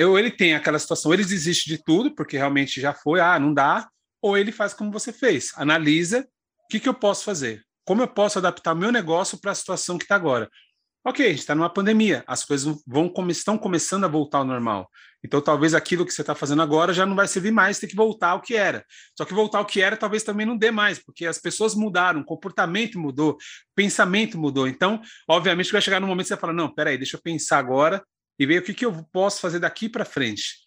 ou 0.06 0.20
ele 0.20 0.30
tem 0.30 0.54
aquela 0.54 0.78
situação, 0.78 1.14
ele 1.14 1.26
desiste 1.26 1.70
de 1.70 1.82
tudo, 1.84 2.14
porque 2.14 2.38
realmente 2.38 2.80
já 2.80 2.94
foi, 2.94 3.20
ah, 3.20 3.40
não 3.40 3.54
dá, 3.54 3.90
ou 4.22 4.38
ele 4.38 4.52
faz 4.52 4.74
como 4.74 4.92
você 4.92 5.12
fez, 5.12 5.52
analisa 5.56 6.28
o 6.66 6.68
que, 6.70 6.80
que 6.80 6.88
eu 6.88 6.94
posso 6.94 7.24
fazer, 7.24 7.64
como 7.86 8.02
eu 8.02 8.08
posso 8.08 8.38
adaptar 8.38 8.76
meu 8.76 8.92
negócio 8.92 9.40
para 9.40 9.52
a 9.52 9.56
situação 9.56 9.98
que 9.98 10.06
está 10.06 10.16
agora. 10.16 10.50
Ok, 11.06 11.26
a 11.26 11.30
gente 11.30 11.40
está 11.40 11.54
numa 11.54 11.70
pandemia, 11.70 12.24
as 12.26 12.46
coisas 12.46 12.82
vão 12.88 13.14
estão 13.28 13.58
começando 13.58 14.06
a 14.06 14.08
voltar 14.08 14.38
ao 14.38 14.46
normal. 14.46 14.90
Então, 15.22 15.42
talvez 15.42 15.74
aquilo 15.74 16.06
que 16.06 16.14
você 16.14 16.22
está 16.22 16.34
fazendo 16.34 16.62
agora 16.62 16.94
já 16.94 17.06
não 17.06 17.14
vai 17.14 17.28
servir 17.28 17.52
mais, 17.52 17.78
tem 17.78 17.90
que 17.90 17.96
voltar 17.96 18.30
ao 18.30 18.42
que 18.42 18.56
era. 18.56 18.86
Só 19.18 19.26
que 19.26 19.34
voltar 19.34 19.58
ao 19.58 19.66
que 19.66 19.82
era 19.82 19.98
talvez 19.98 20.24
também 20.24 20.46
não 20.46 20.58
dê 20.58 20.72
mais, 20.72 21.00
porque 21.00 21.26
as 21.26 21.38
pessoas 21.38 21.76
mudaram, 21.76 22.22
o 22.22 22.26
comportamento 22.26 22.98
mudou, 22.98 23.32
o 23.32 23.38
pensamento 23.76 24.38
mudou. 24.38 24.66
Então, 24.66 25.02
obviamente, 25.28 25.74
vai 25.74 25.82
chegar 25.82 26.00
no 26.00 26.08
momento 26.08 26.26
que 26.26 26.30
você 26.30 26.38
fala: 26.38 26.54
não, 26.54 26.74
peraí, 26.74 26.98
deixa 26.98 27.18
eu 27.18 27.22
pensar 27.22 27.58
agora 27.58 28.02
e 28.40 28.46
ver 28.46 28.62
o 28.62 28.64
que, 28.64 28.74
que 28.74 28.86
eu 28.86 29.06
posso 29.12 29.42
fazer 29.42 29.60
daqui 29.60 29.90
para 29.90 30.06
frente. 30.06 30.63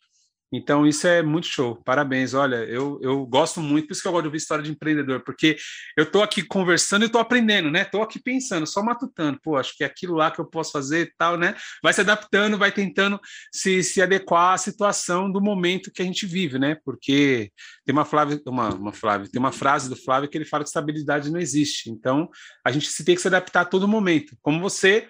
Então, 0.53 0.87
isso 0.87 1.07
é 1.07 1.23
muito 1.23 1.47
show. 1.47 1.77
Parabéns. 1.85 2.33
Olha, 2.33 2.57
eu, 2.57 2.99
eu 3.03 3.27
gosto 3.27 3.61
muito, 3.61 3.89
por 3.89 3.93
isso 3.93 4.03
que 4.03 4.09
eu 4.09 4.13
gosto 4.13 4.23
de 4.23 4.29
ouvir 4.29 4.39
história 4.39 4.63
de 4.63 4.71
empreendedor, 4.71 5.23
porque 5.25 5.57
eu 5.97 6.05
estou 6.05 6.23
aqui 6.23 6.43
conversando 6.43 7.03
e 7.03 7.07
estou 7.07 7.21
aprendendo, 7.21 7.71
né? 7.71 7.83
Estou 7.83 8.03
aqui 8.03 8.21
pensando, 8.21 8.67
só 8.67 8.83
matutando. 8.83 9.41
Pô, 9.43 9.57
acho 9.57 9.77
que 9.77 9.83
é 9.83 9.87
aquilo 9.87 10.15
lá 10.15 10.31
que 10.31 10.41
eu 10.41 10.47
posso 10.47 10.73
fazer 10.73 11.01
e 11.01 11.13
tal, 11.19 11.37
né? 11.37 11.57
Vai 11.83 11.93
se 11.93 12.01
adaptando, 12.01 12.57
vai 12.57 12.71
tentando 12.71 13.21
se, 13.53 13.83
se 13.83 14.01
adequar 14.01 14.55
à 14.55 14.59
situação 14.59 15.31
do 15.31 15.41
momento 15.41 15.91
que 15.93 16.03
a 16.03 16.05
gente 16.05 16.27
vive, 16.27 16.59
né? 16.59 16.77
Porque 16.85 17.51
tem 17.85 17.93
uma 17.93 18.05
Flávia, 18.05 18.41
uma, 18.47 18.69
uma 18.75 18.93
Flávia, 18.93 19.29
tem 19.31 19.41
uma 19.41 19.53
frase 19.53 19.89
do 19.89 19.97
Flávio 19.97 20.29
que 20.29 20.39
ele 20.39 20.45
fala 20.45 20.63
que 20.63 20.69
estabilidade 20.69 21.31
não 21.31 21.41
existe. 21.41 21.91
Então, 21.91 22.31
a 22.65 22.71
gente 22.71 22.87
se 22.89 23.05
tem 23.05 23.17
que 23.17 23.21
se 23.21 23.29
adaptar 23.29 23.63
a 23.63 23.65
todo 23.65 23.89
momento. 23.89 24.37
Como 24.41 24.61
você, 24.61 25.09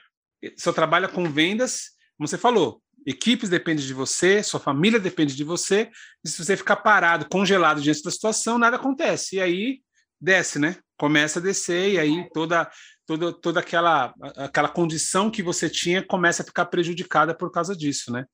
seu 0.57 0.72
trabalho 0.72 1.09
com 1.11 1.31
vendas, 1.31 1.90
como 2.16 2.27
você 2.27 2.38
falou, 2.38 2.81
equipes 3.07 3.49
dependem 3.49 3.87
de 3.87 3.95
você, 3.95 4.42
sua 4.42 4.59
família 4.59 4.99
depende 4.99 5.37
de 5.37 5.45
você, 5.45 5.88
e 6.25 6.29
se 6.29 6.45
você 6.45 6.57
ficar 6.57 6.77
parado, 6.77 7.29
congelado 7.31 7.81
diante 7.81 8.03
da 8.03 8.11
situação, 8.11 8.59
nada 8.59 8.77
acontece. 8.77 9.37
E 9.37 9.40
aí 9.40 9.81
desce, 10.21 10.59
né? 10.59 10.77
Começa 10.99 11.38
a 11.38 11.42
descer, 11.42 11.92
e 11.92 11.99
aí 11.99 12.29
toda, 12.33 12.69
toda, 13.07 13.33
toda 13.33 13.61
aquela, 13.61 14.12
aquela 14.37 14.69
condição 14.69 15.31
que 15.31 15.42
você 15.42 15.71
tinha 15.71 16.05
começa 16.05 16.42
a 16.42 16.47
ficar 16.47 16.66
prejudicada 16.66 17.35
por 17.35 17.53
causa 17.53 17.77
disso, 17.77 18.11
né? 18.11 18.25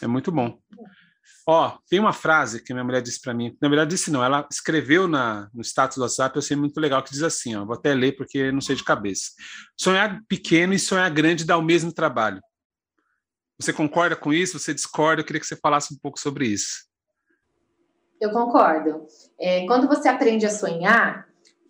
É 0.00 0.06
muito 0.06 0.32
bom. 0.32 0.58
Ó, 1.46 1.76
tem 1.88 2.00
uma 2.00 2.12
frase 2.12 2.62
que 2.62 2.72
minha 2.72 2.84
mulher 2.84 3.02
disse 3.02 3.20
para 3.20 3.34
mim, 3.34 3.56
na 3.60 3.68
verdade 3.68 3.90
disse 3.90 4.10
não, 4.10 4.22
ela 4.22 4.46
escreveu 4.50 5.08
na, 5.08 5.48
no 5.52 5.62
status 5.62 5.96
do 5.96 6.02
WhatsApp, 6.02 6.36
eu 6.36 6.42
sei 6.42 6.56
muito 6.56 6.80
legal, 6.80 7.02
que 7.02 7.10
diz 7.10 7.22
assim, 7.22 7.54
ó, 7.56 7.64
vou 7.64 7.74
até 7.74 7.92
ler 7.94 8.12
porque 8.16 8.50
não 8.52 8.60
sei 8.60 8.76
de 8.76 8.84
cabeça. 8.84 9.30
Sonhar 9.78 10.20
pequeno 10.28 10.72
e 10.72 10.78
sonhar 10.78 11.10
grande 11.10 11.44
dá 11.44 11.56
o 11.56 11.62
mesmo 11.62 11.92
trabalho. 11.92 12.40
Você 13.58 13.72
concorda 13.72 14.16
com 14.16 14.32
isso? 14.32 14.58
Você 14.58 14.74
discorda? 14.74 15.22
Eu 15.22 15.26
queria 15.26 15.40
que 15.40 15.46
você 15.46 15.56
falasse 15.56 15.94
um 15.94 15.98
pouco 15.98 16.18
sobre 16.18 16.46
isso. 16.46 16.90
Eu 18.20 18.30
concordo. 18.30 19.06
É, 19.38 19.66
quando 19.66 19.88
você 19.88 20.08
aprende 20.08 20.46
a 20.46 20.50
sonhar, 20.50 21.26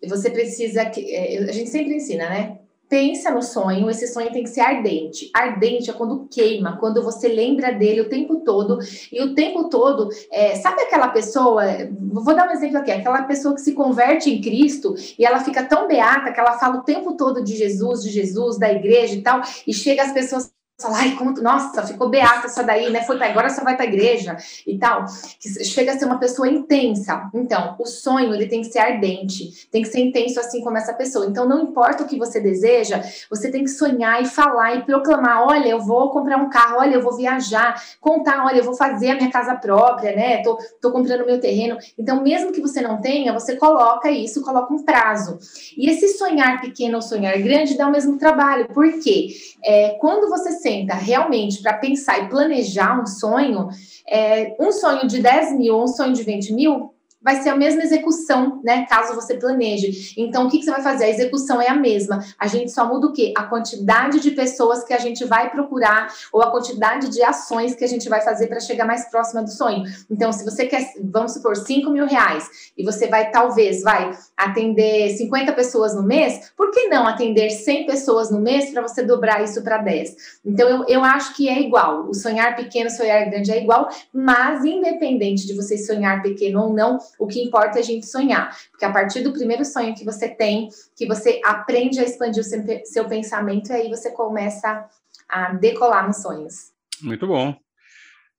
você 0.07 0.29
precisa. 0.29 0.85
Que, 0.85 1.13
é, 1.13 1.39
a 1.39 1.51
gente 1.51 1.69
sempre 1.69 1.95
ensina, 1.95 2.29
né? 2.29 2.59
Pensa 2.87 3.31
no 3.31 3.41
sonho, 3.41 3.89
esse 3.89 4.07
sonho 4.07 4.31
tem 4.31 4.43
que 4.43 4.49
ser 4.49 4.61
ardente. 4.61 5.31
Ardente 5.33 5.89
é 5.89 5.93
quando 5.93 6.27
queima, 6.27 6.77
quando 6.77 7.01
você 7.01 7.27
lembra 7.27 7.71
dele 7.71 8.01
o 8.01 8.09
tempo 8.09 8.41
todo. 8.41 8.77
E 9.11 9.19
o 9.19 9.33
tempo 9.33 9.67
todo, 9.67 10.09
é, 10.31 10.55
sabe 10.57 10.83
aquela 10.83 11.07
pessoa? 11.07 11.63
Vou 11.99 12.35
dar 12.35 12.47
um 12.47 12.51
exemplo 12.51 12.77
aqui: 12.77 12.91
aquela 12.91 13.23
pessoa 13.23 13.55
que 13.55 13.61
se 13.61 13.73
converte 13.73 14.29
em 14.29 14.39
Cristo 14.39 14.93
e 15.17 15.25
ela 15.25 15.39
fica 15.39 15.63
tão 15.63 15.87
beata 15.87 16.31
que 16.31 16.39
ela 16.39 16.59
fala 16.59 16.77
o 16.77 16.83
tempo 16.83 17.17
todo 17.17 17.43
de 17.43 17.55
Jesus, 17.55 18.03
de 18.03 18.11
Jesus, 18.11 18.59
da 18.59 18.71
igreja 18.71 19.15
e 19.15 19.21
tal, 19.23 19.41
e 19.65 19.73
chega 19.73 20.03
as 20.03 20.11
pessoas 20.11 20.53
fala, 20.81 20.97
ai, 20.97 21.15
como, 21.15 21.31
nossa, 21.41 21.85
ficou 21.85 22.09
beata 22.09 22.47
essa 22.47 22.63
daí, 22.63 22.89
né? 22.89 23.03
Foi 23.03 23.21
agora 23.23 23.49
você 23.49 23.63
vai 23.63 23.75
para 23.75 23.85
a 23.85 23.87
igreja 23.87 24.35
e 24.65 24.77
tal. 24.77 25.05
Que 25.39 25.63
chega 25.63 25.93
a 25.93 25.99
ser 25.99 26.05
uma 26.05 26.17
pessoa 26.17 26.47
intensa. 26.47 27.29
Então, 27.33 27.75
o 27.79 27.85
sonho 27.85 28.33
ele 28.33 28.47
tem 28.47 28.61
que 28.61 28.67
ser 28.67 28.79
ardente, 28.79 29.67
tem 29.71 29.83
que 29.83 29.87
ser 29.87 29.99
intenso 29.99 30.39
assim 30.39 30.61
como 30.61 30.77
essa 30.77 30.93
pessoa. 30.93 31.25
Então, 31.27 31.47
não 31.47 31.61
importa 31.63 32.03
o 32.03 32.07
que 32.07 32.17
você 32.17 32.39
deseja, 32.39 33.03
você 33.29 33.51
tem 33.51 33.63
que 33.63 33.69
sonhar 33.69 34.21
e 34.21 34.25
falar 34.25 34.75
e 34.75 34.83
proclamar: 34.83 35.47
olha, 35.47 35.69
eu 35.69 35.79
vou 35.79 36.09
comprar 36.09 36.37
um 36.37 36.49
carro, 36.49 36.79
olha, 36.79 36.95
eu 36.95 37.01
vou 37.01 37.15
viajar, 37.15 37.81
contar, 38.01 38.43
olha, 38.45 38.57
eu 38.57 38.63
vou 38.63 38.73
fazer 38.73 39.11
a 39.11 39.15
minha 39.15 39.31
casa 39.31 39.55
própria, 39.55 40.15
né? 40.15 40.41
Tô, 40.41 40.57
tô 40.81 40.91
comprando 40.91 41.25
meu 41.25 41.39
terreno. 41.39 41.77
Então, 41.97 42.21
mesmo 42.23 42.51
que 42.51 42.61
você 42.61 42.81
não 42.81 42.99
tenha, 42.99 43.31
você 43.31 43.55
coloca 43.55 44.09
isso, 44.09 44.41
coloca 44.41 44.73
um 44.73 44.83
prazo. 44.83 45.37
E 45.77 45.89
esse 45.89 46.09
sonhar 46.17 46.59
pequeno 46.59 46.95
ou 46.95 47.01
sonhar 47.01 47.39
grande 47.41 47.77
dá 47.77 47.87
o 47.87 47.91
mesmo 47.91 48.17
trabalho. 48.17 48.67
Por 48.73 48.91
quê? 48.99 49.27
É, 49.63 49.97
quando 49.99 50.29
você 50.29 50.51
senta 50.63 50.95
realmente 50.95 51.61
para 51.61 51.73
pensar 51.73 52.23
e 52.23 52.29
planejar 52.29 52.99
um 52.99 53.05
sonho, 53.05 53.67
é, 54.07 54.55
um 54.59 54.71
sonho 54.71 55.05
de 55.05 55.21
10 55.21 55.57
mil, 55.57 55.79
um 55.79 55.87
sonho 55.87 56.13
de 56.13 56.23
20 56.23 56.53
mil, 56.53 56.92
vai 57.23 57.41
ser 57.41 57.49
a 57.49 57.55
mesma 57.55 57.81
execução, 57.81 58.59
né? 58.63 58.85
Caso 58.87 59.15
você 59.15 59.35
planeje. 59.35 60.13
Então, 60.17 60.45
o 60.45 60.49
que, 60.49 60.59
que, 60.59 60.65
você 60.65 60.71
vai 60.71 60.81
fazer? 60.81 61.05
A 61.05 61.09
execução 61.09 61.61
é 61.61 61.69
a 61.69 61.75
mesma. 61.75 62.19
A 62.37 62.47
gente 62.47 62.71
só 62.71 62.85
muda 62.85 63.07
o 63.07 63.13
quê? 63.13 63.33
A 63.37 63.43
quantidade 63.43 64.19
de 64.19 64.31
pessoas 64.31 64.83
que 64.83 64.93
a 64.93 64.97
gente 64.97 65.23
vai 65.23 65.49
procurar 65.49 66.13
ou 66.31 66.41
a 66.41 66.51
quantidade 66.51 67.09
de 67.09 67.23
ações 67.23 67.73
que 67.73 67.83
a 67.83 67.87
gente 67.87 68.09
vai 68.09 68.21
fazer 68.21 68.47
para 68.47 68.59
chegar 68.59 68.85
mais 68.85 69.09
próxima 69.09 69.41
do 69.41 69.49
sonho. 69.49 69.83
Então, 70.11 70.31
se 70.33 70.43
você 70.43 70.65
quer, 70.65 70.93
vamos 71.01 71.31
supor, 71.33 71.55
5 71.55 71.89
mil 71.89 72.05
reais 72.05 72.49
e 72.77 72.83
você 72.83 73.07
vai, 73.07 73.31
talvez, 73.31 73.81
vai 73.81 74.11
atender 74.35 75.09
50 75.11 75.53
pessoas 75.53 75.95
no 75.95 76.03
mês, 76.03 76.51
por 76.57 76.71
que 76.71 76.87
não 76.87 77.07
atender 77.07 77.49
100 77.49 77.85
pessoas 77.85 78.29
no 78.29 78.41
mês 78.41 78.69
para 78.71 78.81
você 78.81 79.01
dobrar 79.01 79.41
isso 79.41 79.61
para 79.63 79.77
10? 79.77 80.15
Então, 80.45 80.67
eu, 80.67 80.85
eu 80.87 81.03
acho 81.03 81.35
que 81.35 81.47
é 81.47 81.61
igual. 81.61 82.09
O 82.09 82.13
sonhar 82.13 82.55
pequeno, 82.55 82.89
sonhar 82.89 83.29
grande 83.29 83.51
é 83.51 83.61
igual, 83.61 83.87
mas 84.11 84.65
independente 84.65 85.47
de 85.47 85.53
você 85.53 85.77
sonhar 85.77 86.21
pequeno 86.21 86.63
ou 86.63 86.73
não, 86.73 86.99
o 87.17 87.27
que 87.27 87.41
importa 87.41 87.77
é 87.77 87.81
a 87.81 87.83
gente 87.83 88.05
sonhar, 88.05 88.57
porque 88.71 88.85
a 88.85 88.91
partir 88.91 89.21
do 89.21 89.33
primeiro 89.33 89.63
sonho 89.63 89.95
que 89.95 90.05
você 90.05 90.29
tem, 90.29 90.69
que 90.95 91.05
você 91.05 91.41
aprende 91.43 91.99
a 91.99 92.03
expandir 92.03 92.41
o 92.41 92.43
seu, 92.43 92.63
seu 92.85 93.07
pensamento, 93.07 93.71
e 93.71 93.73
aí 93.73 93.89
você 93.89 94.11
começa 94.11 94.87
a 95.29 95.53
decolar 95.53 96.05
nos 96.05 96.17
sonhos. 96.17 96.71
Muito 97.01 97.27
bom. 97.27 97.55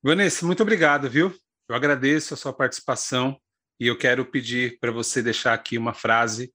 Vanessa, 0.03 0.45
muito 0.45 0.61
obrigado, 0.61 1.09
viu? 1.09 1.33
Eu 1.67 1.75
agradeço 1.75 2.33
a 2.33 2.37
sua 2.37 2.53
participação 2.53 3.37
e 3.79 3.87
eu 3.87 3.97
quero 3.97 4.25
pedir 4.25 4.77
para 4.79 4.91
você 4.91 5.21
deixar 5.21 5.53
aqui 5.53 5.77
uma 5.77 5.93
frase 5.93 6.53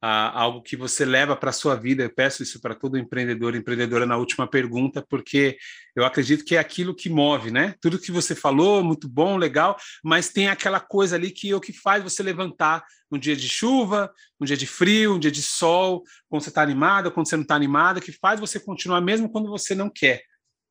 algo 0.00 0.62
que 0.62 0.76
você 0.76 1.04
leva 1.04 1.34
para 1.34 1.50
a 1.50 1.52
sua 1.52 1.74
vida. 1.74 2.04
Eu 2.04 2.10
peço 2.10 2.42
isso 2.42 2.60
para 2.60 2.74
todo 2.74 2.98
empreendedor 2.98 3.54
empreendedora 3.54 4.06
na 4.06 4.16
última 4.16 4.46
pergunta, 4.46 5.04
porque 5.08 5.58
eu 5.96 6.04
acredito 6.04 6.44
que 6.44 6.56
é 6.56 6.58
aquilo 6.58 6.94
que 6.94 7.10
move, 7.10 7.50
né? 7.50 7.74
Tudo 7.80 7.98
que 7.98 8.12
você 8.12 8.34
falou, 8.34 8.82
muito 8.84 9.08
bom, 9.08 9.36
legal, 9.36 9.76
mas 10.02 10.30
tem 10.30 10.48
aquela 10.48 10.80
coisa 10.80 11.16
ali 11.16 11.30
que 11.30 11.50
é 11.50 11.56
o 11.56 11.60
que 11.60 11.72
faz 11.72 12.02
você 12.02 12.22
levantar 12.22 12.84
um 13.10 13.18
dia 13.18 13.34
de 13.34 13.48
chuva, 13.48 14.12
um 14.40 14.44
dia 14.44 14.56
de 14.56 14.66
frio, 14.66 15.14
um 15.14 15.18
dia 15.18 15.30
de 15.30 15.42
sol, 15.42 16.04
quando 16.28 16.42
você 16.42 16.50
está 16.50 16.62
animado, 16.62 17.10
quando 17.10 17.28
você 17.28 17.36
não 17.36 17.42
está 17.42 17.56
animado, 17.56 18.00
que 18.00 18.12
faz 18.12 18.38
você 18.38 18.60
continuar 18.60 19.00
mesmo 19.00 19.30
quando 19.30 19.48
você 19.48 19.74
não 19.74 19.90
quer. 19.90 20.22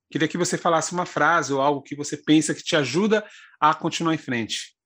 Queria 0.09 0.27
que 0.27 0.37
você 0.37 0.57
falasse 0.57 0.93
uma 0.93 1.05
frase 1.05 1.51
ou 1.51 1.61
algo 1.61 1.81
que 1.81 1.95
você 1.95 2.15
pensa 2.15 2.53
que 2.55 2.63
te 2.63 2.75
ajuda 2.75 3.25
a 3.59 3.73
continuar 3.73 4.13
em 4.13 4.17
frente. 4.17 4.76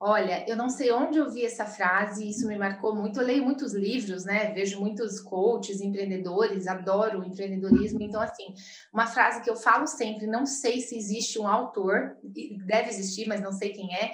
Olha, 0.00 0.44
eu 0.48 0.56
não 0.56 0.68
sei 0.68 0.92
onde 0.92 1.18
eu 1.18 1.30
vi 1.30 1.46
essa 1.46 1.64
frase, 1.64 2.28
isso 2.28 2.46
me 2.46 2.58
marcou 2.58 2.94
muito. 2.94 3.20
Eu 3.20 3.26
leio 3.26 3.44
muitos 3.44 3.72
livros, 3.72 4.24
né? 4.24 4.52
Vejo 4.52 4.78
muitos 4.78 5.20
coaches, 5.20 5.80
empreendedores, 5.80 6.66
adoro 6.66 7.24
empreendedorismo. 7.24 8.02
Então, 8.02 8.20
assim, 8.20 8.54
uma 8.92 9.06
frase 9.06 9.42
que 9.42 9.48
eu 9.48 9.56
falo 9.56 9.86
sempre, 9.86 10.26
não 10.26 10.44
sei 10.44 10.80
se 10.80 10.96
existe 10.96 11.38
um 11.38 11.48
autor, 11.48 12.16
deve 12.22 12.90
existir, 12.90 13.26
mas 13.26 13.40
não 13.40 13.52
sei 13.52 13.70
quem 13.70 13.94
é, 13.94 14.12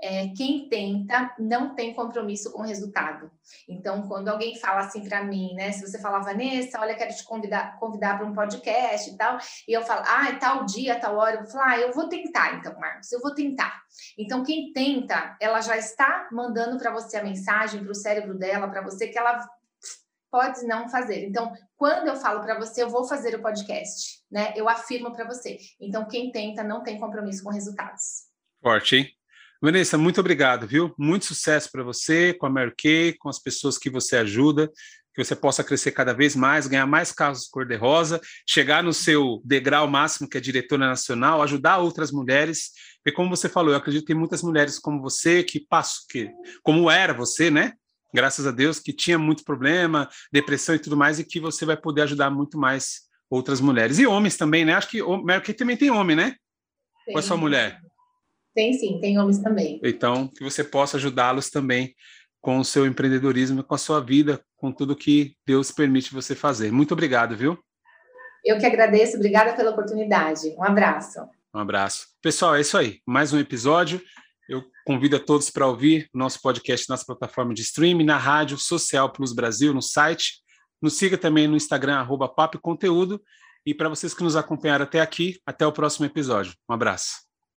é, 0.00 0.28
quem 0.28 0.68
tenta 0.68 1.34
não 1.38 1.74
tem 1.74 1.94
compromisso 1.94 2.52
com 2.52 2.62
o 2.62 2.64
resultado. 2.64 3.30
Então, 3.68 4.06
quando 4.06 4.28
alguém 4.28 4.58
fala 4.58 4.80
assim 4.80 5.06
para 5.08 5.24
mim, 5.24 5.54
né? 5.54 5.72
Se 5.72 5.86
você 5.86 5.98
falar, 5.98 6.20
Vanessa, 6.20 6.80
olha, 6.80 6.94
quero 6.94 7.14
te 7.14 7.24
convidar, 7.24 7.78
convidar 7.78 8.18
para 8.18 8.26
um 8.26 8.34
podcast 8.34 9.10
e 9.10 9.16
tal, 9.16 9.38
e 9.66 9.72
eu 9.72 9.82
falo, 9.82 10.02
ah, 10.06 10.28
é 10.28 10.34
tal 10.34 10.64
dia, 10.64 10.98
tal 10.98 11.16
hora, 11.16 11.36
eu 11.36 11.42
vou 11.42 11.50
falar, 11.50 11.70
ah, 11.70 11.80
eu 11.80 11.92
vou 11.92 12.08
tentar, 12.08 12.56
então, 12.56 12.78
Marcos, 12.78 13.10
eu 13.12 13.20
vou 13.20 13.34
tentar. 13.34 13.82
Então, 14.18 14.42
quem 14.42 14.72
tenta, 14.72 15.36
ela 15.40 15.60
já 15.60 15.76
está 15.76 16.28
mandando 16.30 16.78
para 16.78 16.92
você 16.92 17.16
a 17.16 17.24
mensagem, 17.24 17.82
para 17.82 17.92
o 17.92 17.94
cérebro 17.94 18.36
dela, 18.36 18.68
para 18.68 18.82
você, 18.82 19.08
que 19.08 19.18
ela 19.18 19.46
pode 20.30 20.66
não 20.66 20.88
fazer. 20.88 21.24
Então, 21.24 21.52
quando 21.76 22.08
eu 22.08 22.16
falo 22.16 22.40
para 22.40 22.58
você, 22.58 22.82
eu 22.82 22.90
vou 22.90 23.04
fazer 23.04 23.34
o 23.34 23.40
podcast, 23.40 24.22
né? 24.30 24.52
Eu 24.54 24.68
afirmo 24.68 25.12
para 25.12 25.24
você. 25.24 25.58
Então, 25.80 26.06
quem 26.06 26.30
tenta 26.30 26.62
não 26.62 26.82
tem 26.82 27.00
compromisso 27.00 27.42
com 27.42 27.50
resultados. 27.50 28.26
Forte, 28.60 28.96
hein? 28.96 29.15
Vanessa, 29.60 29.96
muito 29.96 30.20
obrigado, 30.20 30.66
viu? 30.66 30.94
Muito 30.98 31.24
sucesso 31.24 31.70
para 31.72 31.82
você, 31.82 32.34
com 32.34 32.46
a 32.46 32.50
Mary 32.50 32.74
Kay, 32.76 33.14
com 33.14 33.28
as 33.28 33.38
pessoas 33.38 33.78
que 33.78 33.88
você 33.88 34.16
ajuda, 34.16 34.70
que 35.14 35.24
você 35.24 35.34
possa 35.34 35.64
crescer 35.64 35.92
cada 35.92 36.12
vez 36.12 36.36
mais, 36.36 36.66
ganhar 36.66 36.86
mais 36.86 37.10
carros 37.10 37.48
cor-de-rosa, 37.48 38.20
chegar 38.46 38.82
no 38.82 38.92
seu 38.92 39.40
degrau 39.44 39.88
máximo, 39.88 40.28
que 40.28 40.36
é 40.36 40.40
diretora 40.40 40.86
nacional, 40.86 41.42
ajudar 41.42 41.78
outras 41.78 42.12
mulheres. 42.12 42.72
E 43.04 43.10
como 43.10 43.30
você 43.30 43.48
falou, 43.48 43.70
eu 43.72 43.78
acredito 43.78 44.02
que 44.02 44.08
tem 44.08 44.16
muitas 44.16 44.42
mulheres 44.42 44.78
como 44.78 45.00
você 45.00 45.42
que 45.42 45.58
passam, 45.58 46.04
que, 46.10 46.30
como 46.62 46.90
era 46.90 47.14
você, 47.14 47.50
né? 47.50 47.72
Graças 48.14 48.46
a 48.46 48.50
Deus, 48.50 48.78
que 48.78 48.92
tinha 48.92 49.18
muito 49.18 49.42
problema, 49.42 50.08
depressão 50.30 50.74
e 50.74 50.78
tudo 50.78 50.96
mais, 50.96 51.18
e 51.18 51.24
que 51.24 51.40
você 51.40 51.64
vai 51.64 51.78
poder 51.78 52.02
ajudar 52.02 52.30
muito 52.30 52.58
mais 52.58 53.06
outras 53.30 53.58
mulheres. 53.58 53.98
E 53.98 54.06
homens 54.06 54.36
também, 54.36 54.66
né? 54.66 54.74
Acho 54.74 54.88
que 54.88 55.02
Mary 55.02 55.42
Kay 55.42 55.54
também 55.54 55.78
tem 55.78 55.90
homem, 55.90 56.14
né? 56.14 56.36
Tem. 57.06 57.14
Ou 57.14 57.18
é 57.18 57.22
sua 57.22 57.38
mulher? 57.38 57.80
Tem 58.56 58.72
sim, 58.72 58.98
tem 59.02 59.18
homens 59.18 59.38
também. 59.38 59.78
Então, 59.84 60.28
que 60.28 60.42
você 60.42 60.64
possa 60.64 60.96
ajudá-los 60.96 61.50
também 61.50 61.94
com 62.40 62.58
o 62.58 62.64
seu 62.64 62.86
empreendedorismo, 62.86 63.62
com 63.62 63.74
a 63.74 63.78
sua 63.78 64.00
vida, 64.00 64.42
com 64.56 64.72
tudo 64.72 64.96
que 64.96 65.36
Deus 65.46 65.70
permite 65.70 66.14
você 66.14 66.34
fazer. 66.34 66.72
Muito 66.72 66.92
obrigado, 66.92 67.36
viu? 67.36 67.58
Eu 68.42 68.56
que 68.56 68.64
agradeço, 68.64 69.16
obrigada 69.16 69.54
pela 69.54 69.72
oportunidade. 69.72 70.54
Um 70.56 70.64
abraço. 70.64 71.18
Um 71.54 71.58
abraço. 71.58 72.06
Pessoal, 72.22 72.56
é 72.56 72.62
isso 72.62 72.78
aí. 72.78 73.00
Mais 73.06 73.30
um 73.34 73.38
episódio. 73.38 74.00
Eu 74.48 74.64
convido 74.86 75.16
a 75.16 75.20
todos 75.20 75.50
para 75.50 75.66
ouvir 75.66 76.08
nosso 76.14 76.40
podcast 76.40 76.88
nas 76.88 77.04
plataformas 77.04 77.56
de 77.56 77.62
streaming, 77.62 78.04
na 78.04 78.16
rádio 78.16 78.56
Social 78.56 79.12
Plus 79.12 79.34
Brasil, 79.34 79.74
no 79.74 79.82
site. 79.82 80.36
Nos 80.80 80.94
siga 80.94 81.18
também 81.18 81.46
no 81.46 81.56
Instagram, 81.56 81.96
arroba 81.96 82.26
Papo 82.26 82.58
Conteúdo. 82.58 83.22
E 83.66 83.74
para 83.74 83.90
vocês 83.90 84.14
que 84.14 84.22
nos 84.22 84.34
acompanharam 84.34 84.84
até 84.84 85.02
aqui, 85.02 85.38
até 85.44 85.66
o 85.66 85.72
próximo 85.72 86.06
episódio. 86.06 86.54
Um 86.70 86.72
abraço. 86.72 87.25